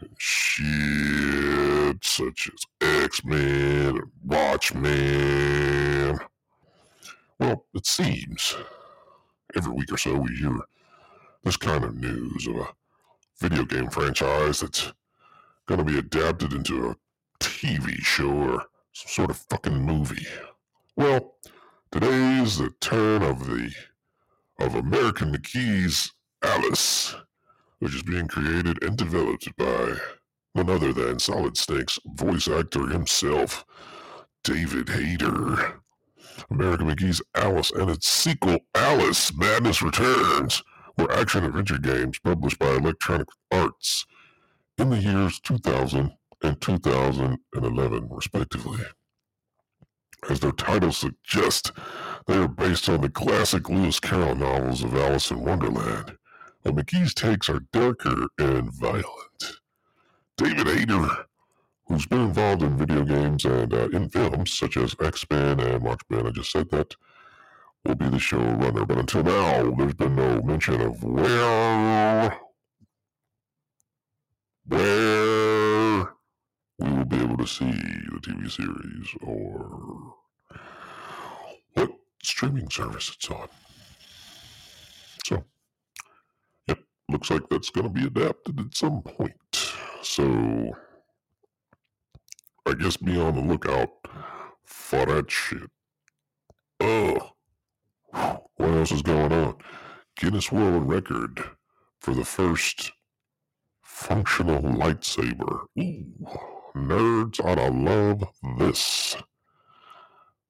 and 0.00 0.14
shit 0.18 1.96
such 2.04 2.48
as 2.54 2.64
X-Men 3.02 3.96
and 3.96 4.12
Watchmen. 4.24 6.20
Well, 7.40 7.66
it 7.74 7.86
seems 7.86 8.54
every 9.56 9.72
week 9.72 9.92
or 9.92 9.98
so 9.98 10.14
we 10.16 10.34
hear 10.36 10.58
this 11.44 11.56
kind 11.56 11.84
of 11.84 11.96
news 11.96 12.46
of 12.46 12.56
a 12.56 12.68
video 13.40 13.64
game 13.64 13.90
franchise 13.90 14.60
that's 14.60 14.92
going 15.66 15.78
to 15.78 15.84
be 15.84 15.98
adapted 15.98 16.52
into 16.52 16.88
a 16.88 16.96
TV 17.40 17.96
show 18.00 18.30
or 18.30 18.66
some 18.92 19.08
sort 19.08 19.30
of 19.30 19.36
fucking 19.36 19.80
movie. 19.80 20.26
Well, 20.96 21.34
Today 21.92 22.38
is 22.38 22.56
the 22.56 22.70
turn 22.80 23.22
of 23.22 23.46
the 23.46 23.70
of 24.58 24.74
American 24.74 25.30
McGee's 25.30 26.10
Alice, 26.42 27.14
which 27.80 27.94
is 27.94 28.02
being 28.02 28.28
created 28.28 28.82
and 28.82 28.96
developed 28.96 29.54
by 29.58 29.96
none 30.54 30.70
other 30.70 30.94
than 30.94 31.18
Solid 31.18 31.58
Snake's 31.58 31.98
voice 32.06 32.48
actor 32.48 32.86
himself, 32.86 33.66
David 34.42 34.88
Hayter. 34.88 35.81
American 36.50 36.88
McGee's 36.88 37.22
Alice 37.34 37.70
and 37.70 37.90
its 37.90 38.08
sequel, 38.08 38.58
Alice 38.74 39.32
Madness 39.36 39.82
Returns, 39.82 40.62
were 40.96 41.12
action 41.12 41.44
adventure 41.44 41.78
games 41.78 42.18
published 42.18 42.58
by 42.58 42.74
Electronic 42.74 43.28
Arts 43.50 44.06
in 44.78 44.90
the 44.90 44.98
years 44.98 45.40
2000 45.40 46.12
and 46.42 46.60
2011, 46.60 48.08
respectively. 48.10 48.80
As 50.28 50.40
their 50.40 50.52
titles 50.52 50.98
suggest, 50.98 51.72
they 52.26 52.36
are 52.36 52.48
based 52.48 52.88
on 52.88 53.00
the 53.00 53.08
classic 53.08 53.68
Lewis 53.68 53.98
Carroll 53.98 54.34
novels 54.34 54.84
of 54.84 54.94
Alice 54.94 55.30
in 55.30 55.40
Wonderland, 55.44 56.16
but 56.62 56.76
McGee's 56.76 57.14
takes 57.14 57.48
are 57.48 57.64
darker 57.72 58.26
and 58.38 58.72
violent. 58.72 59.58
David 60.36 60.68
Hayter, 60.68 61.26
who's 61.92 62.06
been 62.06 62.22
involved 62.22 62.62
in 62.62 62.78
video 62.78 63.04
games 63.04 63.44
and 63.44 63.74
uh, 63.74 63.88
in 63.90 64.08
films 64.08 64.50
such 64.50 64.78
as 64.78 64.96
X-Men 64.98 65.60
and 65.60 65.82
Watchmen, 65.82 66.26
I 66.26 66.30
just 66.30 66.50
said 66.50 66.70
that, 66.70 66.96
will 67.84 67.96
be 67.96 68.08
the 68.08 68.16
showrunner. 68.16 68.86
But 68.88 68.98
until 68.98 69.22
now, 69.22 69.70
there's 69.72 69.94
been 69.94 70.16
no 70.16 70.40
mention 70.40 70.80
of 70.80 71.04
where, 71.04 72.38
where 74.64 76.14
we 76.78 76.90
will 76.90 77.04
be 77.04 77.16
able 77.18 77.36
to 77.36 77.46
see 77.46 77.70
the 77.70 78.20
TV 78.22 78.50
series 78.50 79.08
or 79.22 80.14
what 81.74 81.90
streaming 82.22 82.70
service 82.70 83.12
it's 83.14 83.30
on. 83.30 83.48
So, 85.26 85.44
yep, 86.68 86.78
looks 87.10 87.30
like 87.30 87.42
that's 87.50 87.68
going 87.68 87.86
to 87.86 87.92
be 87.92 88.06
adapted 88.06 88.60
at 88.60 88.74
some 88.74 89.02
point. 89.02 89.34
So, 90.02 90.74
I 92.64 92.74
guess 92.74 92.96
be 92.96 93.20
on 93.20 93.34
the 93.34 93.40
lookout 93.40 93.90
for 94.64 95.04
that 95.06 95.30
shit. 95.30 95.70
Oh, 96.80 97.32
what 98.12 98.68
else 98.68 98.92
is 98.92 99.02
going 99.02 99.32
on? 99.32 99.56
Guinness 100.16 100.52
World 100.52 100.88
Record 100.88 101.42
for 102.00 102.14
the 102.14 102.24
first 102.24 102.92
functional 103.82 104.62
lightsaber. 104.62 105.64
Ooh, 105.78 106.06
nerds 106.76 107.44
ought 107.44 107.56
to 107.56 107.68
love 107.70 108.24
this. 108.58 109.16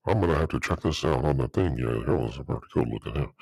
I'm 0.06 0.20
gonna 0.20 0.38
have 0.38 0.48
to 0.50 0.60
check 0.60 0.80
this 0.80 1.04
out 1.04 1.24
on 1.24 1.38
the 1.38 1.48
thing. 1.48 1.78
Yeah, 1.78 2.04
that 2.06 2.18
was 2.18 2.38
a 2.38 2.44
pretty 2.44 2.66
cool 2.74 2.86
looking. 2.90 3.22
Out. 3.22 3.34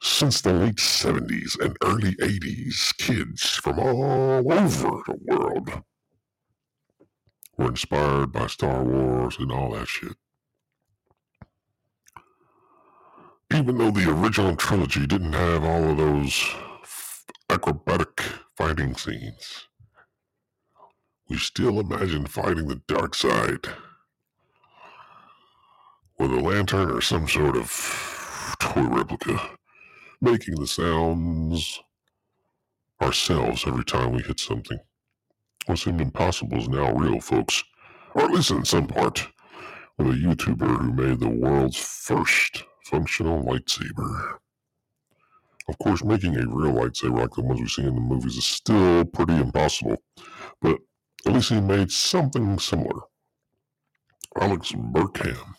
Since 0.00 0.40
the 0.42 0.52
late 0.52 0.76
70s 0.76 1.58
and 1.58 1.76
early 1.82 2.14
80s, 2.16 2.96
kids 2.98 3.42
from 3.50 3.78
all 3.78 4.52
over 4.52 5.02
the 5.06 5.18
world 5.24 5.82
were 7.56 7.68
inspired 7.68 8.32
by 8.32 8.46
Star 8.46 8.82
Wars 8.82 9.36
and 9.38 9.50
all 9.50 9.72
that 9.72 9.88
shit. 9.88 10.16
Even 13.54 13.78
though 13.78 13.90
the 13.90 14.10
original 14.10 14.56
trilogy 14.56 15.06
didn't 15.06 15.32
have 15.32 15.64
all 15.64 15.90
of 15.90 15.96
those 15.96 16.44
acrobatic 17.48 18.20
fighting 18.56 18.94
scenes, 18.96 19.68
we 21.28 21.38
still 21.38 21.80
imagine 21.80 22.26
fighting 22.26 22.68
the 22.68 22.82
dark 22.86 23.14
side 23.14 23.66
with 26.18 26.32
a 26.32 26.40
lantern 26.40 26.90
or 26.90 27.00
some 27.00 27.28
sort 27.28 27.56
of 27.56 28.56
toy 28.58 28.82
replica, 28.82 29.50
making 30.20 30.54
the 30.56 30.66
sounds 30.66 31.80
ourselves 33.00 33.64
every 33.66 33.84
time 33.84 34.12
we 34.12 34.22
hit 34.22 34.40
something. 34.40 34.78
What 35.66 35.78
seemed 35.78 36.00
impossible 36.00 36.58
is 36.58 36.68
now 36.68 36.92
real, 36.92 37.20
folks. 37.20 37.62
Or 38.14 38.22
at 38.22 38.30
least 38.30 38.50
in 38.50 38.64
some 38.64 38.86
part. 38.86 39.26
With 39.98 40.08
a 40.08 40.10
YouTuber 40.10 40.78
who 40.78 40.92
made 40.92 41.20
the 41.20 41.28
world's 41.28 41.76
first 41.76 42.64
functional 42.84 43.42
lightsaber. 43.42 44.38
Of 45.68 45.78
course, 45.78 46.04
making 46.04 46.36
a 46.36 46.46
real 46.46 46.72
lightsaber 46.74 47.20
like 47.20 47.34
the 47.34 47.42
ones 47.42 47.60
we 47.60 47.66
see 47.66 47.82
in 47.82 47.94
the 47.94 48.00
movies 48.00 48.36
is 48.36 48.44
still 48.44 49.04
pretty 49.04 49.34
impossible, 49.34 49.96
but 50.60 50.78
at 51.26 51.32
least 51.32 51.48
he 51.48 51.60
made 51.60 51.90
something 51.90 52.58
similar. 52.58 53.00
Alex 54.40 54.72
Burkan 54.72 55.56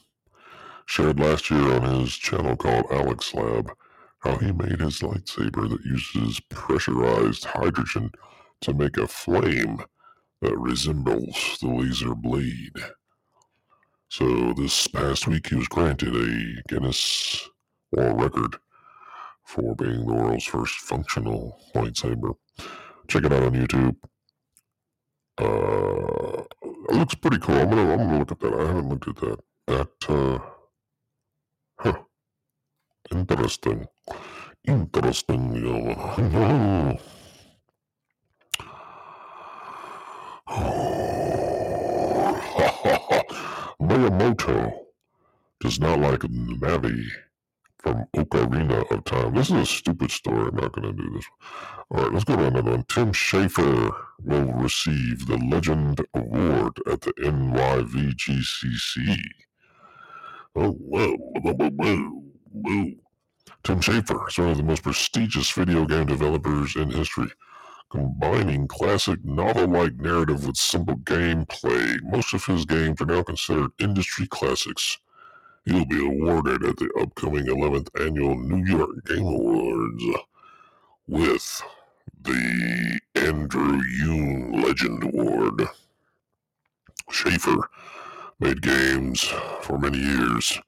shared 0.86 1.20
last 1.20 1.52
year 1.52 1.74
on 1.74 1.82
his 1.82 2.16
channel 2.16 2.56
called 2.56 2.86
Alex 2.90 3.34
Lab 3.34 3.72
how 4.20 4.38
he 4.38 4.52
made 4.52 4.80
his 4.80 5.00
lightsaber 5.00 5.70
that 5.70 5.86
uses 5.86 6.40
pressurized 6.50 7.46
hydrogen 7.46 8.12
to 8.62 8.74
make 8.74 8.98
a 8.98 9.08
flame 9.08 9.80
that 10.42 10.58
resembles 10.58 11.58
the 11.62 11.68
laser 11.68 12.16
blade. 12.16 12.74
So 14.10 14.54
this 14.54 14.88
past 14.88 15.28
week 15.28 15.48
he 15.48 15.56
was 15.56 15.68
granted 15.68 16.16
a 16.16 16.62
Guinness 16.68 17.50
World 17.92 18.22
Record 18.22 18.56
for 19.44 19.76
being 19.76 20.06
the 20.06 20.14
world's 20.14 20.46
first 20.46 20.76
functional 20.76 21.60
lightsaber. 21.76 22.36
Check 23.08 23.24
it 23.24 23.34
out 23.34 23.44
on 23.44 23.54
YouTube. 23.54 23.96
Uh, 25.40 26.44
it 26.90 26.96
looks 26.96 27.16
pretty 27.16 27.38
cool. 27.40 27.56
I'm 27.56 27.70
gonna, 27.70 27.92
I'm 27.94 27.98
gonna 27.98 28.20
look 28.20 28.32
at 28.32 28.40
that. 28.40 28.54
I 28.54 28.66
haven't 28.68 28.90
looked 28.90 29.08
at 29.08 29.16
that. 29.18 29.40
That, 29.68 30.10
uh, 30.10 30.40
huh. 31.80 32.00
Interesting. 33.12 33.88
Interesting. 34.66 35.56
Yeah. 36.18 36.98
Miyamoto 43.82 44.72
does 45.60 45.80
not 45.80 46.00
like 46.00 46.22
Navi 46.22 47.06
from 47.80 48.06
Ocarina 48.16 48.90
of 48.92 49.04
Time. 49.04 49.34
This 49.34 49.50
is 49.50 49.56
a 49.56 49.66
stupid 49.66 50.12
story. 50.12 50.50
I'm 50.50 50.56
not 50.56 50.72
going 50.72 50.96
to 50.96 51.04
do 51.04 51.10
this. 51.14 51.26
All 51.90 52.04
right, 52.04 52.14
let's 52.14 52.24
go 52.24 52.38
to 52.38 52.46
another 52.46 52.72
one. 52.72 52.86
Tim 52.88 53.12
Schafer 53.12 53.94
will 54.24 54.54
receive 54.54 55.28
the 55.28 55.38
Legend 55.38 56.00
Award 56.14 56.80
at 56.90 57.02
the 57.02 57.12
NYVGCC. 57.14 59.18
Oh, 60.56 60.72
whoa. 60.72 61.18
Tim 63.64 63.80
Schafer 63.82 64.28
is 64.30 64.38
one 64.38 64.52
of 64.52 64.58
the 64.58 64.64
most 64.64 64.84
prestigious 64.84 65.52
video 65.52 65.86
game 65.86 66.06
developers 66.06 66.76
in 66.76 66.90
history, 66.90 67.30
combining 67.90 68.68
classic 68.68 69.24
novel-like 69.24 69.96
narrative 69.96 70.46
with 70.46 70.58
simple 70.58 70.98
gameplay. 70.98 72.02
Most 72.04 72.34
of 72.34 72.46
his 72.46 72.66
games 72.66 73.02
are 73.02 73.06
now 73.06 73.24
considered 73.24 73.72
industry 73.80 74.28
classics. 74.28 74.98
He'll 75.66 75.86
be 75.86 76.06
awarded 76.06 76.64
at 76.64 76.78
the 76.78 76.90
upcoming 77.02 77.46
11th 77.46 77.90
annual 78.00 78.38
New 78.38 78.66
York 78.66 79.06
Game 79.06 79.26
Awards 79.26 80.04
with 81.08 81.62
the 82.22 83.00
Andrew 83.16 83.82
Yoon 84.02 84.64
Legend 84.64 85.04
Award. 85.04 85.68
Schafer 87.12 87.64
made 88.40 88.62
games 88.62 89.24
for 89.62 89.78
many 89.78 89.98
years 89.98 90.60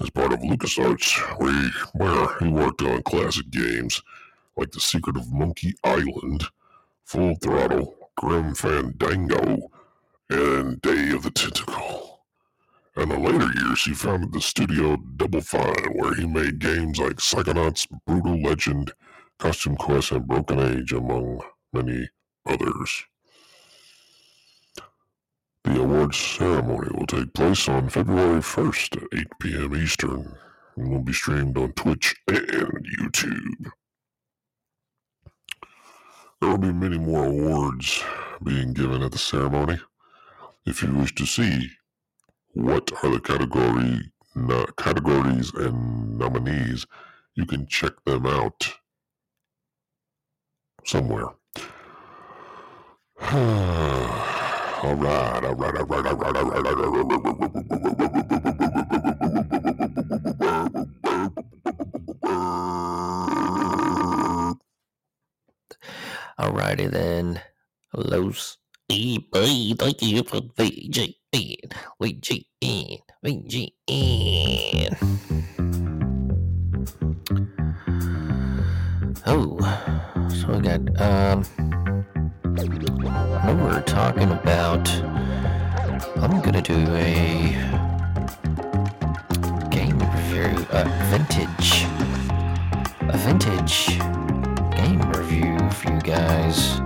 as 0.00 0.10
part 0.10 0.32
of 0.32 0.40
LucasArts, 0.40 1.38
where 1.38 1.52
he, 1.52 1.68
where 1.94 2.38
he 2.38 2.48
worked 2.48 2.82
on 2.82 3.02
classic 3.02 3.50
games 3.50 4.00
like 4.56 4.70
The 4.70 4.80
Secret 4.80 5.16
of 5.16 5.32
Monkey 5.32 5.74
Island, 5.84 6.44
Full 7.10 7.34
Throttle, 7.42 7.96
Grim 8.16 8.54
Fandango, 8.54 9.72
and 10.28 10.80
Day 10.80 11.10
of 11.10 11.24
the 11.24 11.32
Tentacle. 11.32 12.20
In 12.96 13.08
the 13.08 13.18
later 13.18 13.50
years, 13.60 13.82
he 13.82 13.94
founded 13.94 14.32
the 14.32 14.40
studio 14.40 14.96
Double 15.16 15.40
Fine, 15.40 15.94
where 15.94 16.14
he 16.14 16.24
made 16.24 16.60
games 16.60 17.00
like 17.00 17.16
Psychonauts, 17.16 17.88
Brutal 18.06 18.40
Legend, 18.40 18.92
Costume 19.40 19.74
Quest, 19.74 20.12
and 20.12 20.28
Broken 20.28 20.60
Age, 20.60 20.92
among 20.92 21.40
many 21.72 22.08
others. 22.46 23.06
The 25.64 25.82
awards 25.82 26.16
ceremony 26.16 26.90
will 26.94 27.08
take 27.08 27.34
place 27.34 27.68
on 27.68 27.88
February 27.88 28.38
1st 28.38 29.02
at 29.02 29.18
8 29.18 29.26
p.m. 29.40 29.74
Eastern 29.74 30.36
and 30.76 30.92
will 30.92 31.02
be 31.02 31.12
streamed 31.12 31.58
on 31.58 31.72
Twitch 31.72 32.14
and 32.28 32.86
YouTube. 33.00 33.72
There 36.40 36.50
will 36.50 36.58
be 36.58 36.72
many 36.72 36.96
more 36.98 37.26
awards 37.26 38.02
being 38.42 38.72
given 38.72 39.02
at 39.02 39.12
the 39.12 39.18
ceremony. 39.18 39.78
If 40.64 40.82
you 40.82 40.94
wish 40.94 41.14
to 41.16 41.26
see 41.26 41.68
what 42.54 42.90
are 43.02 43.10
the 43.10 43.20
category 43.20 44.10
categories 44.78 45.52
and 45.52 46.18
nominees, 46.18 46.86
you 47.34 47.44
can 47.44 47.66
check 47.66 47.92
them 48.06 48.24
out 48.24 48.72
somewhere. 50.86 51.28
all 53.20 54.94
right, 54.94 55.44
all 55.44 55.54
right, 55.54 55.76
all 55.76 55.84
right, 55.84 56.06
all 56.06 56.16
right, 56.16 56.36
all 56.36 56.62
right, 56.62 56.66
all 56.66 57.94
right. 57.94 58.09
Then, 66.88 67.40
Los. 67.94 68.56
Thank 68.88 70.02
you 70.02 70.22
for 70.24 70.40
VG. 70.40 71.20
VGN, 71.32 71.70
VGN, 72.02 72.98
VGN. 73.24 74.92
Oh, 79.26 79.58
so 80.28 80.48
we 80.48 80.60
got, 80.60 80.80
um, 81.00 81.44
we're 83.60 83.82
talking 83.82 84.32
about, 84.32 84.90
I'm 86.16 86.40
gonna 86.40 86.62
do 86.62 86.74
a 86.96 87.54
game 89.70 89.98
review, 90.00 90.66
a 90.70 90.84
vintage, 91.10 91.84
a 93.02 93.16
vintage 93.18 93.98
game 94.76 95.00
review 95.12 95.49
for 95.72 95.92
you 95.92 96.00
guys. 96.00 96.80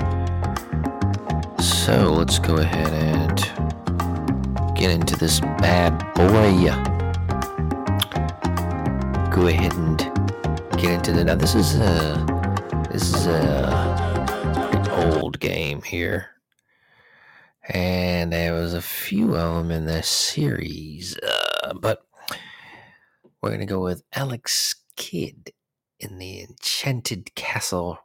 So 1.65 2.13
let's 2.13 2.39
go 2.39 2.57
ahead 2.57 2.93
and 2.93 4.77
get 4.77 4.91
into 4.91 5.17
this 5.17 5.41
bad 5.41 5.99
boy. 6.15 6.71
Go 9.31 9.47
ahead 9.49 9.73
and 9.75 9.99
get 10.81 10.93
into 10.93 11.13
the. 11.13 11.25
Now 11.25 11.35
this 11.35 11.55
is 11.55 11.77
a 11.77 12.25
this 12.91 13.15
is 13.15 13.27
a 13.27 15.13
old 15.13 15.41
game 15.41 15.83
here, 15.83 16.31
and 17.69 18.33
there 18.33 18.53
was 18.53 18.75
a 18.75 18.83
few 18.83 19.37
of 19.37 19.57
them 19.57 19.71
in 19.71 19.87
this 19.87 20.09
series, 20.09 21.17
uh, 21.19 21.75
but 21.75 22.07
we're 23.43 23.51
gonna 23.51 23.67
go 23.67 23.81
with 23.81 24.03
Alex 24.15 24.77
Kidd 24.97 25.53
in 25.99 26.19
the 26.19 26.41
Enchanted 26.43 27.35
Castle 27.35 27.99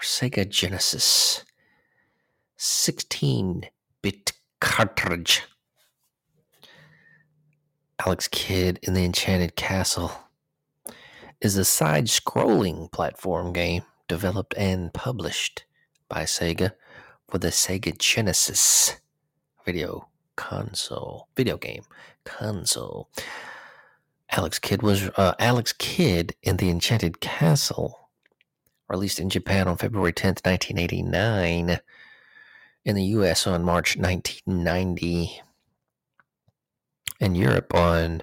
Sega 0.00 0.48
Genesis 0.48 1.44
16 2.56 3.64
bit 4.02 4.32
cartridge. 4.60 5.42
Alex 8.04 8.28
Kidd 8.28 8.78
in 8.82 8.94
the 8.94 9.04
Enchanted 9.04 9.56
Castle 9.56 10.12
is 11.40 11.56
a 11.56 11.64
side 11.64 12.06
scrolling 12.06 12.90
platform 12.92 13.52
game 13.52 13.82
developed 14.08 14.54
and 14.56 14.92
published 14.92 15.64
by 16.08 16.22
Sega 16.22 16.72
for 17.28 17.38
the 17.38 17.48
Sega 17.48 17.96
Genesis 17.98 18.96
video 19.64 20.08
console, 20.36 21.28
video 21.36 21.56
game 21.56 21.84
console. 22.24 23.08
Alex 24.30 24.58
Kidd 24.58 24.82
was 24.82 25.08
uh, 25.16 25.34
Alex 25.38 25.72
Kidd 25.72 26.34
in 26.42 26.56
the 26.58 26.68
Enchanted 26.68 27.20
Castle, 27.20 28.05
released 28.88 29.18
in 29.18 29.30
Japan 29.30 29.68
on 29.68 29.76
February 29.76 30.12
10th, 30.12 30.44
1989, 30.44 31.80
in 32.84 32.94
the 32.94 33.04
US 33.04 33.46
on 33.46 33.64
March 33.64 33.96
1990 33.96 35.42
in 37.20 37.34
Europe 37.34 37.74
on 37.74 38.22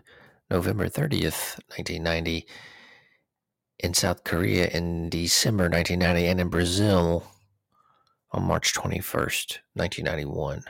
November 0.49 0.87
30th, 0.87 1.59
1990, 1.69 2.45
in 3.79 3.93
South 3.93 4.23
Korea 4.23 4.67
in 4.67 5.09
December 5.09 5.63
1990, 5.63 6.27
and 6.27 6.39
in 6.39 6.49
Brazil 6.49 7.25
on 8.31 8.43
March 8.43 8.73
21st, 8.73 9.59
1991. 9.73 10.63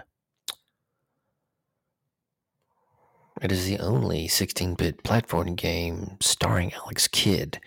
It 3.42 3.52
is 3.52 3.66
the 3.66 3.80
only 3.80 4.28
16 4.28 4.76
bit 4.76 5.04
platform 5.04 5.56
game 5.56 6.18
starring 6.22 6.74
Alex 6.74 7.08
Kidd, 7.08 7.60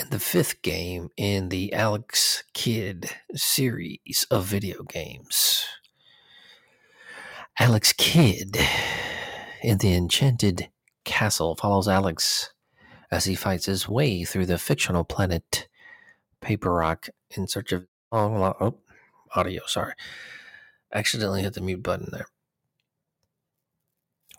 and 0.00 0.10
the 0.10 0.18
fifth 0.18 0.62
game 0.62 1.10
in 1.18 1.50
the 1.50 1.74
Alex 1.74 2.42
Kidd 2.54 3.10
series 3.34 4.26
of 4.30 4.46
video 4.46 4.82
games. 4.82 5.66
Alex 7.58 7.92
Kidd 7.92 8.56
in 9.62 9.76
the 9.76 9.92
Enchanted 9.92 10.70
Castle 11.04 11.54
follows 11.54 11.86
Alex 11.86 12.50
as 13.10 13.26
he 13.26 13.34
fights 13.34 13.66
his 13.66 13.88
way 13.88 14.24
through 14.24 14.46
the 14.46 14.56
fictional 14.56 15.04
planet 15.04 15.68
Paper 16.40 16.72
Rock 16.72 17.08
in 17.36 17.46
search 17.46 17.70
of 17.72 17.86
long 18.10 18.54
oh, 18.58 18.78
audio. 19.34 19.60
Sorry, 19.66 19.92
accidentally 20.94 21.42
hit 21.42 21.52
the 21.52 21.60
mute 21.60 21.82
button 21.82 22.08
there. 22.10 22.26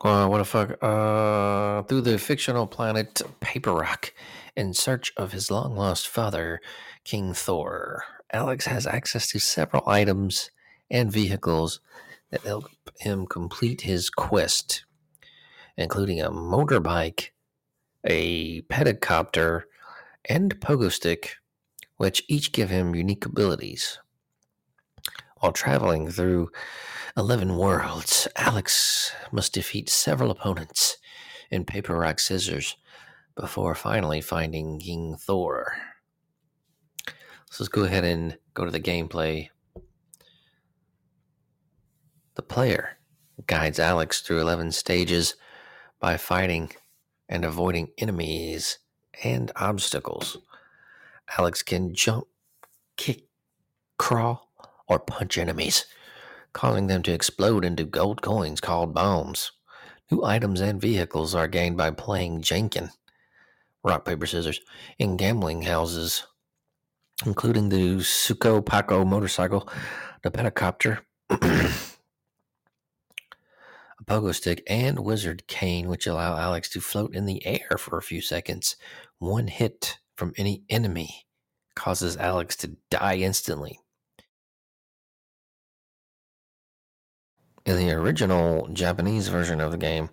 Uh, 0.04 0.28
what 0.28 0.40
the 0.40 0.46
fuck? 0.46 0.84
Uh, 0.84 1.84
through 1.84 2.02
the 2.02 2.18
fictional 2.18 2.66
planet 2.66 3.22
Paper 3.40 3.72
Rock 3.72 4.14
in 4.56 4.74
search 4.74 5.14
of 5.16 5.32
his 5.32 5.52
long 5.52 5.76
lost 5.76 6.08
father, 6.08 6.60
King 7.04 7.36
Thor. 7.36 8.04
Alex 8.34 8.66
has 8.66 8.88
access 8.88 9.28
to 9.28 9.40
several 9.40 9.88
items 9.88 10.50
and 10.90 11.12
vehicles 11.12 11.82
that 12.32 12.42
help 12.42 12.66
him 13.00 13.28
complete 13.28 13.82
his 13.82 14.10
quest, 14.10 14.86
including 15.78 16.20
a 16.20 16.32
motorbike, 16.32 17.30
a 18.04 18.62
pedicopter, 18.64 19.64
and 20.26 20.60
pogo 20.60 20.92
stick, 20.92 21.36
which 21.98 22.24
each 22.28 22.54
give 22.54 22.72
him 22.72 22.96
unique 22.96 23.26
abilities. 23.26 24.00
While 25.38 25.52
traveling 25.52 26.10
through 26.10 26.50
11 27.18 27.58
worlds, 27.58 28.28
Alex 28.38 29.12
must 29.32 29.54
defeat 29.54 29.90
several 29.90 30.32
opponents 30.32 30.98
in 31.50 31.66
paper, 31.66 31.98
rock, 31.98 32.20
scissors 32.20 32.78
before 33.36 33.76
finally 33.76 34.22
finding 34.22 34.80
King 34.80 35.18
Thor. 35.18 35.76
So 37.50 37.64
let's 37.64 37.68
go 37.68 37.84
ahead 37.84 38.06
and 38.06 38.38
go 38.54 38.64
to 38.64 38.72
the 38.72 38.80
gameplay. 38.80 39.50
The 42.36 42.42
player 42.42 42.98
guides 43.46 43.80
Alex 43.80 44.22
through 44.22 44.40
11 44.40 44.72
stages 44.72 45.36
by 46.00 46.16
fighting 46.16 46.72
and 47.28 47.44
avoiding 47.44 47.90
enemies 47.98 48.80
and 49.22 49.52
obstacles. 49.58 50.38
Alex 51.38 51.62
can 51.62 51.94
jump, 51.94 52.28
kick, 52.96 53.26
crawl, 53.98 54.50
or 54.88 55.00
punch 55.00 55.38
enemies, 55.38 55.86
causing 56.54 56.88
them 56.88 57.02
to 57.04 57.14
explode 57.14 57.66
into 57.66 57.84
gold 57.84 58.22
coins 58.22 58.62
called 58.62 58.94
Baums. 58.94 59.52
New 60.10 60.24
items 60.24 60.60
and 60.60 60.82
vehicles 60.82 61.34
are 61.34 61.48
gained 61.48 61.78
by 61.78 61.92
playing 61.92 62.42
Janken, 62.42 62.92
rock, 63.84 64.06
paper, 64.06 64.26
scissors, 64.26 64.60
in 65.00 65.16
gambling 65.18 65.62
houses, 65.62 66.28
including 67.26 67.70
the 67.70 67.98
Sukopako 67.98 69.08
motorcycle, 69.08 69.70
the 70.24 70.32
Pedicopter, 70.32 71.00
a 71.30 71.72
pogo 74.06 74.36
stick, 74.36 74.64
and 74.68 75.00
wizard 75.00 75.48
cane, 75.48 75.88
which 75.88 76.08
allow 76.08 76.38
Alex 76.38 76.70
to 76.70 76.82
float 76.82 77.16
in 77.16 77.26
the 77.26 77.46
air 77.46 77.78
for 77.78 77.98
a 77.98 78.04
few 78.04 78.22
seconds. 78.22 78.76
One 79.20 79.48
hit 79.48 80.00
from 80.16 80.34
any 80.38 80.64
enemy 80.70 81.26
causes 81.76 82.18
Alex 82.18 82.56
to 82.58 82.76
die 82.90 83.18
instantly. 83.18 83.80
In 87.66 87.78
the 87.78 87.92
original 87.92 88.68
Japanese 88.74 89.28
version 89.28 89.62
of 89.62 89.72
the 89.72 89.78
game, 89.78 90.10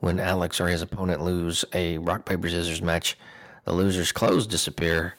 when 0.00 0.20
Alex 0.20 0.60
or 0.60 0.68
his 0.68 0.82
opponent 0.82 1.22
lose 1.22 1.64
a 1.72 1.96
rock, 1.98 2.26
paper, 2.26 2.48
scissors 2.48 2.82
match, 2.82 3.16
the 3.64 3.72
loser's 3.72 4.12
clothes 4.12 4.46
disappear, 4.46 5.14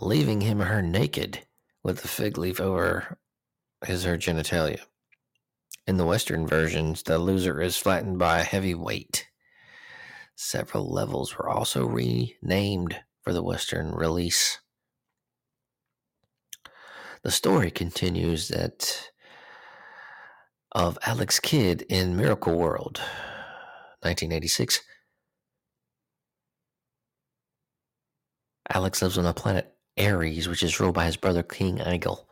leaving 0.00 0.42
him 0.42 0.62
or 0.62 0.66
her 0.66 0.82
naked 0.82 1.44
with 1.82 2.02
the 2.02 2.08
fig 2.08 2.38
leaf 2.38 2.60
over 2.60 3.18
his 3.84 4.06
or 4.06 4.10
her 4.10 4.18
genitalia. 4.18 4.80
In 5.88 5.96
the 5.96 6.06
Western 6.06 6.46
versions, 6.46 7.02
the 7.02 7.18
loser 7.18 7.60
is 7.60 7.76
flattened 7.76 8.18
by 8.18 8.38
a 8.38 8.44
heavy 8.44 8.74
weight. 8.74 9.26
Several 10.36 10.88
levels 10.88 11.36
were 11.36 11.48
also 11.48 11.84
renamed 11.84 13.00
for 13.22 13.32
the 13.32 13.42
Western 13.42 13.90
release. 13.90 14.60
The 17.22 17.32
story 17.32 17.72
continues 17.72 18.46
that 18.48 19.10
of 20.78 20.96
Alex 21.04 21.40
Kidd 21.40 21.82
in 21.88 22.16
Miracle 22.16 22.54
World, 22.54 22.98
1986. 24.02 24.80
Alex 28.72 29.02
lives 29.02 29.18
on 29.18 29.24
the 29.24 29.34
planet 29.34 29.74
Aries, 29.96 30.48
which 30.48 30.62
is 30.62 30.78
ruled 30.78 30.94
by 30.94 31.06
his 31.06 31.16
brother 31.16 31.42
King 31.42 31.80
Egle. 31.80 32.28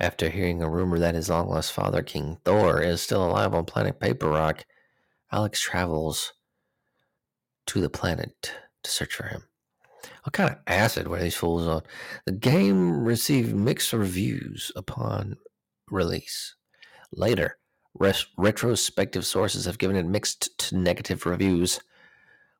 After 0.00 0.30
hearing 0.30 0.62
a 0.62 0.70
rumor 0.70 0.98
that 0.98 1.14
his 1.14 1.28
long 1.28 1.50
lost 1.50 1.72
father, 1.74 2.02
King 2.02 2.38
Thor, 2.42 2.80
is 2.80 3.02
still 3.02 3.22
alive 3.22 3.52
on 3.52 3.66
planet 3.66 4.00
Paper 4.00 4.30
Rock, 4.30 4.64
Alex 5.30 5.60
travels 5.60 6.32
to 7.66 7.82
the 7.82 7.90
planet 7.90 8.54
to 8.82 8.90
search 8.90 9.14
for 9.14 9.26
him. 9.26 9.42
What 10.22 10.32
kind 10.32 10.48
of 10.48 10.56
acid 10.66 11.06
were 11.06 11.20
these 11.20 11.36
fools 11.36 11.66
on? 11.66 11.82
The 12.24 12.32
game 12.32 13.04
received 13.04 13.54
mixed 13.54 13.92
reviews 13.92 14.72
upon 14.74 15.36
release. 15.90 16.54
Later, 17.12 17.58
res- 17.98 18.26
retrospective 18.36 19.26
sources 19.26 19.64
have 19.66 19.78
given 19.78 19.96
it 19.96 20.06
mixed 20.06 20.56
to 20.58 20.76
negative 20.76 21.26
reviews, 21.26 21.80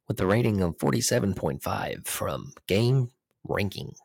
with 0.08 0.20
a 0.20 0.26
rating 0.26 0.60
of 0.60 0.76
47.5 0.78 2.06
from 2.06 2.52
Game 2.66 3.10
Rankings. 3.48 3.96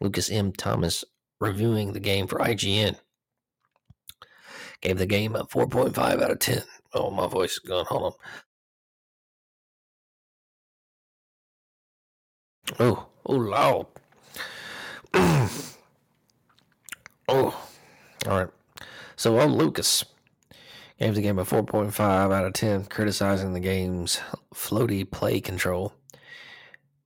Lucas 0.00 0.30
M. 0.30 0.52
Thomas, 0.52 1.04
reviewing 1.40 1.92
the 1.92 2.00
game 2.00 2.26
for 2.26 2.38
IGN, 2.38 2.96
gave 4.80 4.98
the 4.98 5.06
game 5.06 5.36
a 5.36 5.44
4.5 5.44 5.98
out 5.98 6.30
of 6.30 6.38
10. 6.38 6.62
Oh, 6.94 7.10
my 7.10 7.26
voice 7.26 7.52
is 7.52 7.58
gone. 7.58 7.84
Hold 7.86 8.04
on. 8.04 8.12
Oh, 12.78 13.06
oh, 13.26 13.34
loud. 13.34 13.86
oh, 15.14 15.50
all 17.28 17.58
right. 18.26 18.48
So, 19.22 19.38
old 19.38 19.52
Lucas 19.52 20.04
gave 20.98 21.14
the 21.14 21.22
game 21.22 21.38
a 21.38 21.44
4.5 21.44 22.00
out 22.34 22.44
of 22.44 22.54
10, 22.54 22.86
criticizing 22.86 23.52
the 23.52 23.60
game's 23.60 24.20
floaty 24.52 25.08
play 25.08 25.40
control 25.40 25.92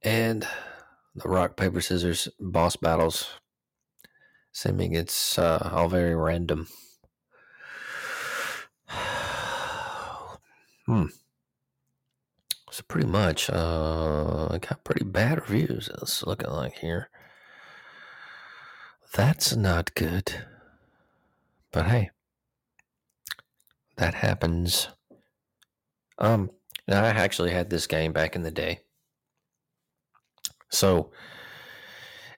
and 0.00 0.48
the 1.14 1.28
rock, 1.28 1.58
paper, 1.58 1.82
scissors 1.82 2.26
boss 2.40 2.74
battles, 2.74 3.28
seeming 4.50 4.94
it's 4.94 5.38
uh, 5.38 5.70
all 5.74 5.90
very 5.90 6.14
random. 6.14 6.68
hmm. 10.86 11.08
So 12.70 12.82
pretty 12.88 13.08
much, 13.08 13.50
uh, 13.50 14.56
got 14.56 14.84
pretty 14.84 15.04
bad 15.04 15.50
reviews. 15.50 15.90
It's 16.00 16.24
looking 16.26 16.48
like 16.48 16.78
here. 16.78 17.10
That's 19.12 19.54
not 19.54 19.94
good. 19.94 20.46
But 21.76 21.88
hey, 21.88 22.08
that 23.98 24.14
happens. 24.14 24.88
Um, 26.16 26.50
I 26.88 26.94
actually 26.94 27.50
had 27.50 27.68
this 27.68 27.86
game 27.86 28.14
back 28.14 28.34
in 28.34 28.40
the 28.40 28.50
day. 28.50 28.78
So 30.70 31.10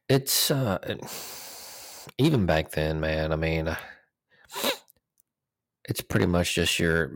it's 0.09 0.51
uh 0.51 0.79
even 2.19 2.47
back 2.47 2.73
then, 2.73 2.99
man, 2.99 3.33
I 3.33 3.37
mean 3.37 3.77
it's 5.85 6.01
pretty 6.01 6.27
much 6.27 6.57
just 6.57 6.81
your 6.81 7.13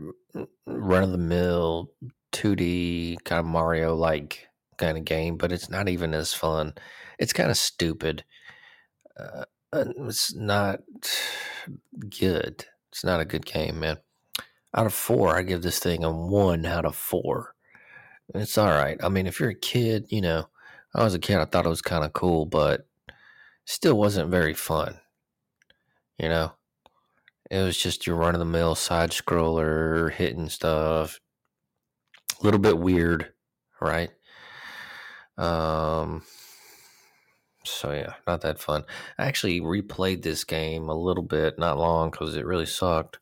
run 0.65 1.03
of 1.03 1.11
the 1.11 1.17
mill 1.17 1.91
2D 2.31 3.17
kind 3.25 3.41
of 3.41 3.45
Mario 3.45 3.95
like 3.95 4.47
kind 4.77 4.97
of 4.97 5.03
game, 5.03 5.35
but 5.35 5.51
it's 5.51 5.69
not 5.69 5.89
even 5.89 6.13
as 6.13 6.33
fun. 6.33 6.73
It's 7.19 7.33
kind 7.33 7.51
of 7.51 7.57
stupid. 7.57 8.23
Uh, 9.19 9.43
it's 9.73 10.33
not 10.33 10.79
good. 11.99 12.65
It's 12.91 13.03
not 13.03 13.19
a 13.19 13.25
good 13.25 13.45
game, 13.45 13.79
man. 13.79 13.97
Out 14.75 14.85
of 14.85 14.93
four, 14.93 15.35
I 15.35 15.43
give 15.43 15.61
this 15.61 15.79
thing 15.79 16.03
a 16.03 16.11
one 16.11 16.65
out 16.65 16.85
of 16.85 16.95
four. 16.95 17.55
It's 18.33 18.57
all 18.57 18.69
right. 18.69 18.97
I 19.03 19.09
mean, 19.09 19.27
if 19.27 19.39
you're 19.39 19.49
a 19.49 19.55
kid, 19.55 20.05
you 20.09 20.21
know, 20.21 20.47
I 20.95 21.03
was 21.03 21.13
a 21.13 21.19
kid, 21.19 21.37
I 21.37 21.45
thought 21.45 21.65
it 21.65 21.69
was 21.69 21.81
kind 21.81 22.03
of 22.03 22.13
cool, 22.13 22.45
but 22.45 22.87
still 23.65 23.97
wasn't 23.97 24.29
very 24.29 24.53
fun. 24.53 24.99
You 26.17 26.29
know, 26.29 26.53
it 27.49 27.61
was 27.61 27.77
just 27.77 28.07
your 28.07 28.15
run 28.15 28.35
of 28.35 28.39
the 28.39 28.45
mill 28.45 28.75
side 28.75 29.11
scroller 29.11 30.11
hitting 30.11 30.49
stuff. 30.49 31.19
A 32.41 32.45
little 32.45 32.59
bit 32.59 32.77
weird, 32.77 33.33
right? 33.81 34.11
Um, 35.37 36.23
so 37.65 37.91
yeah, 37.91 38.13
not 38.27 38.41
that 38.41 38.59
fun. 38.59 38.83
I 39.17 39.25
actually 39.25 39.61
replayed 39.61 40.21
this 40.21 40.43
game 40.43 40.89
a 40.89 40.95
little 40.95 41.23
bit, 41.23 41.59
not 41.59 41.77
long, 41.77 42.11
because 42.11 42.35
it 42.35 42.45
really 42.45 42.65
sucked. 42.65 43.19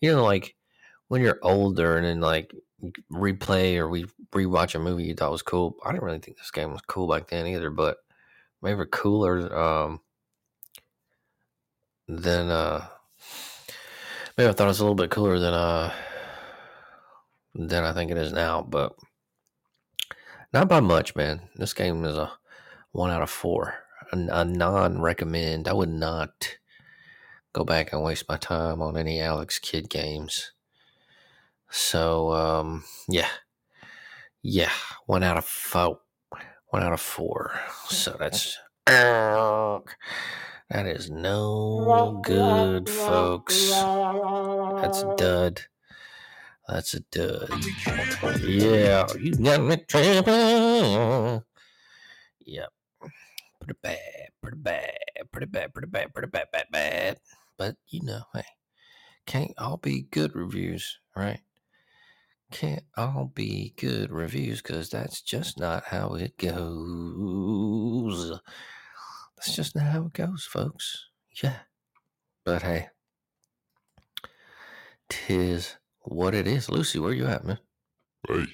You 0.00 0.12
know, 0.12 0.24
like 0.24 0.54
when 1.08 1.22
you're 1.22 1.38
older 1.42 1.96
and 1.96 2.06
then 2.06 2.20
like 2.20 2.52
replay 3.12 3.76
or 3.76 3.88
we 3.88 4.06
rewatch 4.32 4.74
a 4.74 4.78
movie 4.78 5.04
you 5.04 5.14
thought 5.14 5.30
was 5.30 5.42
cool. 5.42 5.76
I 5.84 5.92
didn't 5.92 6.04
really 6.04 6.18
think 6.18 6.38
this 6.38 6.50
game 6.50 6.72
was 6.72 6.82
cool 6.86 7.08
back 7.08 7.28
then 7.28 7.46
either, 7.46 7.70
but 7.70 7.98
maybe 8.62 8.84
cooler 8.90 9.56
um, 9.56 10.00
than 12.08 12.50
uh, 12.50 12.86
Maybe 14.36 14.48
I 14.48 14.52
thought 14.52 14.64
it 14.64 14.68
was 14.68 14.80
a 14.80 14.82
little 14.82 14.96
bit 14.96 15.10
cooler 15.10 15.38
than 15.38 15.54
uh 15.54 15.92
than 17.54 17.84
I 17.84 17.92
think 17.92 18.10
it 18.10 18.18
is 18.18 18.32
now, 18.32 18.62
but 18.62 18.96
not 20.52 20.68
by 20.68 20.80
much, 20.80 21.14
man. 21.14 21.40
This 21.54 21.72
game 21.72 22.04
is 22.04 22.16
a 22.16 22.32
one 22.94 23.10
out 23.10 23.22
of 23.22 23.28
four, 23.30 23.74
a, 24.12 24.16
a 24.16 24.44
non-recommend. 24.44 25.66
I 25.66 25.72
would 25.72 25.88
not 25.88 26.58
go 27.52 27.64
back 27.64 27.92
and 27.92 28.04
waste 28.04 28.28
my 28.28 28.36
time 28.36 28.80
on 28.80 28.96
any 28.96 29.20
Alex 29.20 29.58
Kidd 29.58 29.90
games. 29.90 30.52
So 31.68 32.32
um, 32.32 32.84
yeah, 33.08 33.28
yeah, 34.42 34.70
one 35.06 35.24
out 35.24 35.36
of 35.36 35.44
four, 35.44 35.98
one 36.68 36.84
out 36.84 36.92
of 36.92 37.00
four. 37.00 37.58
So 37.88 38.16
that's 38.16 38.56
that 38.86 39.82
is 40.70 41.10
no 41.10 42.20
good, 42.24 42.88
folks. 42.88 43.70
That's 43.70 45.02
a 45.02 45.14
dud. 45.16 45.62
That's 46.68 46.94
a 46.94 47.00
dud. 47.10 47.50
Yeah, 48.40 49.06
you 49.18 49.32
got 49.34 49.62
me 49.62 49.78
tripping. 49.88 51.42
Yep. 52.46 52.70
Pretty 53.64 53.78
bad, 53.82 54.28
pretty 54.42 54.58
bad, 54.58 54.90
pretty 55.32 55.46
bad, 55.46 55.72
pretty 55.72 55.88
bad, 55.88 56.12
pretty 56.12 56.28
bad, 56.28 56.48
bad, 56.52 56.66
bad. 56.70 57.18
But 57.56 57.76
you 57.88 58.02
know, 58.02 58.20
hey, 58.34 58.44
can't 59.24 59.54
all 59.56 59.78
be 59.78 60.02
good 60.10 60.34
reviews, 60.34 60.98
right? 61.16 61.40
Can't 62.50 62.82
all 62.94 63.32
be 63.34 63.72
good 63.78 64.12
reviews 64.12 64.60
because 64.60 64.90
that's 64.90 65.22
just 65.22 65.58
not 65.58 65.84
how 65.86 66.12
it 66.12 66.36
goes. 66.36 68.38
That's 69.38 69.56
just 69.56 69.74
not 69.74 69.86
how 69.86 70.04
it 70.04 70.12
goes, 70.12 70.44
folks. 70.44 71.06
Yeah. 71.42 71.60
But 72.44 72.60
hey, 72.60 72.88
tis 75.08 75.78
what 76.00 76.34
it 76.34 76.46
is. 76.46 76.68
Lucy, 76.68 76.98
where 76.98 77.14
you 77.14 77.26
at, 77.26 77.46
man? 77.46 77.60
Hey, 78.28 78.44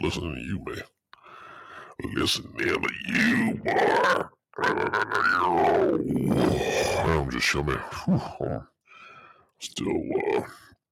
listen 0.00 0.34
to 0.34 0.40
you, 0.40 0.58
man. 0.66 0.82
Listen 2.16 2.52
to 2.56 2.66
you, 2.66 2.80
boy. 3.62 4.24
I'm 4.58 4.80
just. 7.30 7.54
I'm 7.54 8.66
still 9.58 10.02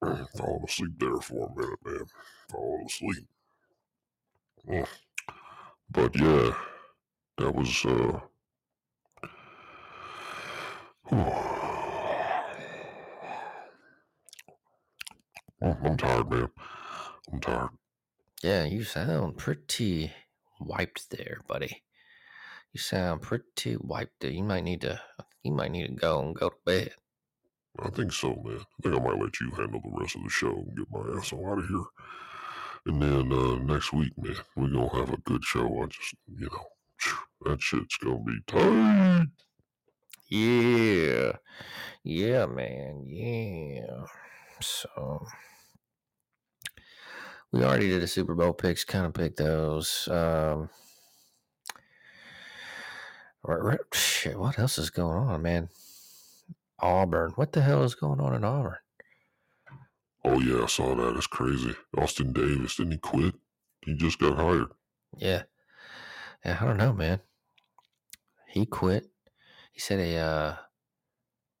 uh, 0.01 0.25
falling 0.37 0.63
asleep 0.67 0.91
there 0.99 1.17
for 1.17 1.47
a 1.47 1.55
minute, 1.59 1.79
man. 1.85 2.05
Falling 2.51 2.85
asleep. 2.85 3.27
But 5.91 6.15
yeah, 6.15 6.53
that 7.37 7.55
was 7.55 7.85
uh. 7.85 8.19
I'm 15.61 15.97
tired, 15.97 16.29
man. 16.31 16.49
I'm 17.33 17.39
tired. 17.41 17.69
Yeah, 18.41 18.63
you 18.63 18.83
sound 18.83 19.37
pretty 19.37 20.11
wiped 20.61 21.09
there, 21.09 21.41
buddy. 21.47 21.83
You 22.73 22.79
sound 22.79 23.21
pretty 23.21 23.77
wiped 23.79 24.19
there. 24.19 24.31
You 24.31 24.43
might 24.43 24.63
need 24.63 24.81
to 24.81 25.01
you 25.43 25.51
might 25.51 25.71
need 25.71 25.87
to 25.87 25.93
go 25.93 26.21
and 26.21 26.35
go 26.35 26.49
to 26.49 26.55
bed. 26.65 26.91
I 27.79 27.89
think 27.89 28.11
so, 28.11 28.35
man. 28.43 28.59
I 28.59 28.81
think 28.81 28.95
I 28.95 28.99
might 28.99 29.21
let 29.21 29.39
you 29.39 29.51
handle 29.51 29.81
the 29.81 29.99
rest 29.99 30.15
of 30.15 30.23
the 30.23 30.29
show 30.29 30.49
and 30.49 30.77
get 30.77 30.87
my 30.91 31.17
ass 31.17 31.33
out 31.33 31.59
of 31.59 31.67
here. 31.67 31.85
And 32.85 33.01
then 33.01 33.31
uh, 33.31 33.55
next 33.55 33.93
week, 33.93 34.13
man, 34.17 34.35
we're 34.55 34.69
gonna 34.69 34.89
have 34.99 35.13
a 35.13 35.17
good 35.17 35.43
show. 35.43 35.81
I 35.81 35.85
just, 35.87 36.15
you 36.37 36.47
know, 36.47 36.65
that 37.45 37.61
shit's 37.61 37.97
gonna 37.97 38.19
be 38.19 38.39
tight. 38.47 39.27
Yeah. 40.27 41.33
Yeah, 42.03 42.45
man. 42.45 43.03
Yeah. 43.07 44.05
So 44.61 45.25
we 47.51 47.63
already 47.63 47.89
did 47.89 48.03
a 48.03 48.07
Super 48.07 48.35
Bowl 48.35 48.53
picks, 48.53 48.83
kind 48.83 49.05
of 49.05 49.13
picked 49.13 49.37
those. 49.37 50.07
Um 50.11 50.69
shit, 53.93 54.39
what 54.39 54.59
else 54.59 54.77
is 54.77 54.89
going 54.89 55.17
on, 55.17 55.41
man? 55.41 55.69
Auburn. 56.79 57.31
What 57.35 57.51
the 57.51 57.61
hell 57.61 57.83
is 57.83 57.95
going 57.95 58.19
on 58.19 58.33
in 58.33 58.43
Auburn? 58.43 58.77
Oh 60.23 60.39
yeah, 60.39 60.63
I 60.63 60.67
saw 60.67 60.95
that. 60.95 61.15
It's 61.15 61.27
crazy. 61.27 61.75
Austin 61.97 62.33
Davis, 62.33 62.75
didn't 62.75 62.93
he 62.93 62.97
quit? 62.97 63.35
He 63.85 63.95
just 63.95 64.19
got 64.19 64.35
hired. 64.35 64.67
Yeah. 65.17 65.43
Yeah, 66.43 66.57
I 66.59 66.65
don't 66.65 66.77
know, 66.77 66.93
man. 66.93 67.21
He 68.47 68.65
quit. 68.65 69.09
He 69.71 69.79
said 69.79 69.99
he 69.99 70.17
uh 70.17 70.55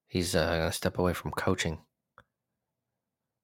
he's 0.07 0.35
uh 0.35 0.47
gonna 0.47 0.71
step 0.71 0.97
away 0.97 1.13
from 1.13 1.31
coaching. 1.31 1.79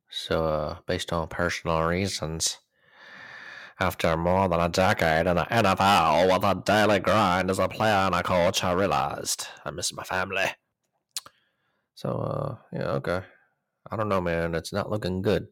So 0.10 0.46
uh 0.46 0.78
based 0.86 1.14
on 1.14 1.28
personal 1.28 1.84
reasons. 1.84 2.60
After 3.80 4.16
more 4.16 4.48
than 4.48 4.62
a 4.62 4.70
decade 4.70 5.28
in 5.28 5.36
the 5.36 5.44
NFL 5.44 6.32
with 6.32 6.44
a 6.44 6.62
daily 6.64 7.00
grind 7.00 7.52
as 7.52 7.60
a 7.60 7.68
player 7.68 7.92
and 7.92 8.16
a 8.16 8.24
coach, 8.24 8.64
I 8.64 8.72
realized 8.72 9.48
I 9.66 9.72
miss 9.72 9.94
my 9.94 10.04
family. 10.04 10.46
So 11.96 12.10
uh 12.10 12.56
yeah, 12.72 12.92
okay. 12.92 13.22
I 13.92 13.98
don't 13.98 14.10
know, 14.10 14.22
man. 14.22 14.56
It's 14.56 14.72
not 14.72 14.90
looking 14.90 15.22
good. 15.22 15.48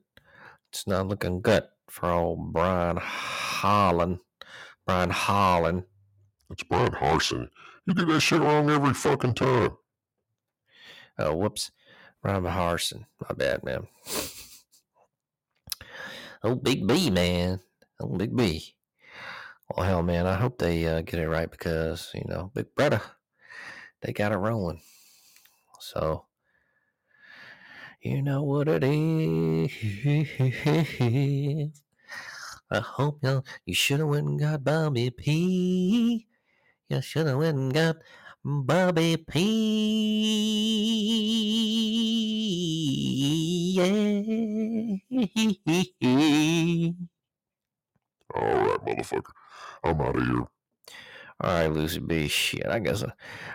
It's 0.72 0.88
not 0.88 1.08
looking 1.08 1.42
good 1.42 1.66
for 1.90 2.10
old 2.10 2.54
Brian 2.54 2.98
Holland. 2.98 4.20
Brian 4.88 5.10
Holland. 5.10 5.84
It's 6.50 6.64
Bryan 6.64 6.94
Harsin. 6.94 7.50
You 7.86 7.94
get 7.94 8.08
that 8.08 8.22
shit 8.22 8.42
wrong 8.42 8.70
every 8.70 8.94
fucking 8.94 9.34
time. 9.34 9.72
Oh, 11.20 11.36
whoops. 11.36 11.72
Bryan 12.22 12.44
Harsin. 12.44 13.06
My 13.22 13.36
bad, 13.36 13.64
man. 13.64 13.88
oh, 16.44 16.56
Big 16.56 16.88
B, 16.88 17.10
man. 17.10 17.60
Big 18.08 18.36
B. 18.36 18.76
Well, 19.70 19.86
hell, 19.86 20.04
man. 20.04 20.28
I 20.28 20.36
hope 20.36 20.58
they 20.58 20.86
uh, 20.86 21.02
get 21.02 21.20
it 21.20 21.28
right 21.28 21.50
because, 21.50 22.12
you 22.14 22.24
know, 22.28 22.52
Big 22.54 22.74
Brother, 22.76 23.02
they 24.02 24.14
got 24.14 24.32
it 24.32 24.38
rolling. 24.38 24.82
So, 25.80 26.26
you 28.02 28.22
know 28.22 28.44
what 28.44 28.68
it 28.68 28.84
is. 28.84 29.72
I 32.72 32.80
hope 32.80 33.20
you 33.24 33.44
you 33.66 33.74
should 33.74 34.00
have 34.00 34.10
went 34.10 34.28
and 34.28 34.40
got 34.40 34.64
Bobby 34.64 35.10
P. 35.10 36.28
You 36.90 37.02
should 37.02 37.28
have 37.28 37.38
went 37.38 37.58
and 37.58 37.74
got 37.74 37.98
Bobby 38.44 39.18
P. 39.18 39.40
Yeah. 43.76 45.04
All 48.36 48.44
right, 48.44 48.86
motherfucker. 48.86 49.32
I'm 49.84 50.02
out 50.02 50.16
of 50.16 50.26
here. 50.26 50.48
All 51.42 51.50
right, 51.50 51.68
Lucy 51.68 52.00
B. 52.00 52.28
Shit, 52.28 52.66
I 52.68 52.80
guess 52.80 53.04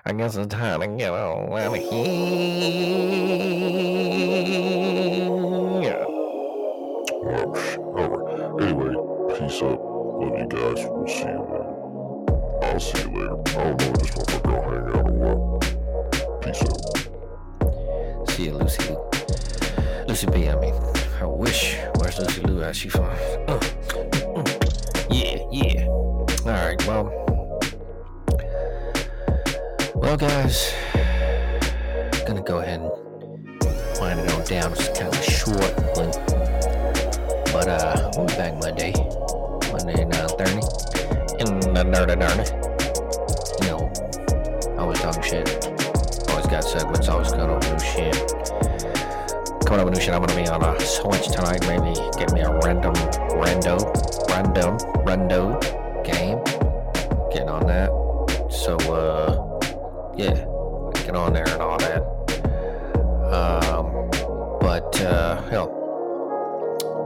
I 0.04 0.12
guess 0.12 0.36
it's 0.36 0.54
time 0.54 0.80
to 0.80 0.86
get 0.88 1.10
on 1.12 1.52
out 1.52 1.74
of 1.74 1.74
here. 1.76 1.88
Oh, 7.30 7.54
shit. 7.54 7.78
All 7.78 8.08
right. 8.08 8.62
Anyway, 8.62 8.94
peace 9.38 9.62
up. 9.62 9.78
Love 9.80 10.38
you 10.38 10.46
guys. 10.48 10.80
We'll 10.88 11.06
see 11.06 11.20
you, 11.20 11.40
later. 11.48 11.66
I'll 12.62 12.80
see 12.80 13.00
you 13.02 13.08
later. 13.16 13.36
I 13.38 13.52
don't 13.52 13.80
know 13.80 13.86
if 13.88 13.98
this 13.98 14.10
motherfucker 14.10 14.42
gonna 14.44 14.62
hang 14.68 14.86
out 14.96 15.06
or 15.06 15.12
what. 15.12 15.62
Peace 16.42 16.62
out. 16.62 16.78
See 18.30 18.44
you, 18.44 18.52
Lucy 18.54 18.96
Lucy 20.08 20.26
B. 20.26 20.48
I 20.48 20.50
mean, 20.58 20.74
I 21.20 21.26
wish. 21.26 21.76
Where's 21.96 22.18
Lucy 22.18 22.40
Lou 22.42 22.62
at? 22.62 22.74
She 22.74 22.88
fine. 22.88 23.18
Uh, 23.46 23.60
uh, 23.94 24.17
yeah, 25.10 25.38
yeah. 25.50 25.86
All 25.86 26.26
right, 26.44 26.86
well. 26.86 27.12
Well, 29.94 30.16
guys, 30.16 30.72
I'm 30.94 32.26
gonna 32.26 32.42
go 32.42 32.58
ahead 32.58 32.80
and 32.80 32.90
wind 34.00 34.20
it 34.20 34.32
on 34.32 34.44
down. 34.44 34.72
It's 34.72 34.98
kind 34.98 35.14
of 35.14 35.24
short 35.24 35.88
but 37.58 37.66
uh, 37.66 38.10
we'll 38.16 38.26
be 38.26 38.34
back 38.34 38.54
Monday, 38.60 38.92
Monday 39.72 40.04
nine 40.04 40.28
thirty, 40.38 40.62
in 41.42 41.58
the 41.74 41.82
nerdy 41.82 42.14
nerdy. 42.14 42.46
You 43.64 43.70
know, 43.70 44.78
always 44.78 45.00
talking 45.00 45.22
shit. 45.22 45.66
Always 46.30 46.46
got 46.46 46.62
segments. 46.62 47.08
Always 47.08 47.32
up 47.32 47.50
with 47.50 47.72
new 47.72 47.78
shit. 47.80 48.14
Coming 49.66 49.80
up 49.80 49.86
with 49.86 49.94
new 49.94 50.00
shit. 50.00 50.14
I'm 50.14 50.24
gonna 50.24 50.36
be 50.36 50.46
on 50.46 50.62
a 50.62 50.78
Switch 50.80 51.26
tonight. 51.28 51.66
Maybe 51.66 51.94
get 52.16 52.32
me 52.32 52.42
a 52.42 52.52
random, 52.62 52.94
rando, 53.34 53.78
random, 54.38 54.78
rando 55.04 55.58
game. 56.04 56.38
Getting 57.32 57.48
on 57.48 57.66
that. 57.66 57.90
So 58.50 58.76
uh 58.92 59.48
yeah, 60.16 60.34
get 61.04 61.16
on 61.16 61.32
there 61.32 61.48
and 61.48 61.60
all 61.62 61.78
that. 61.78 62.02
Um, 63.32 64.10
but 64.60 65.00
uh, 65.02 65.42
hell, 65.50 65.68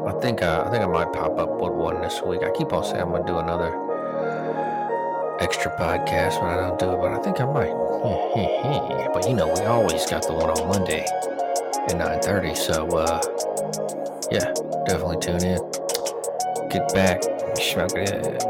I 0.06 0.12
think 0.20 0.42
uh, 0.42 0.64
I 0.66 0.70
think 0.70 0.82
I 0.84 0.86
might 0.86 1.12
pop 1.12 1.38
up 1.38 1.60
with 1.60 1.72
one 1.72 2.00
this 2.00 2.20
week. 2.22 2.42
I 2.42 2.50
keep 2.50 2.72
on 2.72 2.84
saying 2.84 3.00
I'm 3.00 3.10
gonna 3.10 3.26
do 3.26 3.38
another 3.38 3.70
extra 5.40 5.70
podcast 5.76 6.40
when 6.40 6.50
I 6.50 6.68
don't 6.68 6.78
do 6.78 6.92
it, 6.92 7.00
but 7.00 7.12
I 7.12 7.18
think 7.22 7.40
I 7.40 7.46
might. 7.46 7.72
but 9.14 9.28
you 9.28 9.34
know, 9.34 9.48
we 9.48 9.60
always 9.62 10.06
got 10.06 10.26
the 10.26 10.32
one 10.32 10.50
on 10.50 10.68
Monday. 10.68 11.04
at 11.04 11.96
9.30. 12.24 12.56
So, 12.56 12.86
uh, 12.96 13.20
yeah, 14.30 14.52
definitely 14.86 15.18
tune 15.18 15.44
in. 15.44 15.71
Get 16.72 16.94
back, 16.94 17.22
smoke 17.58 17.90
it. 17.96 18.42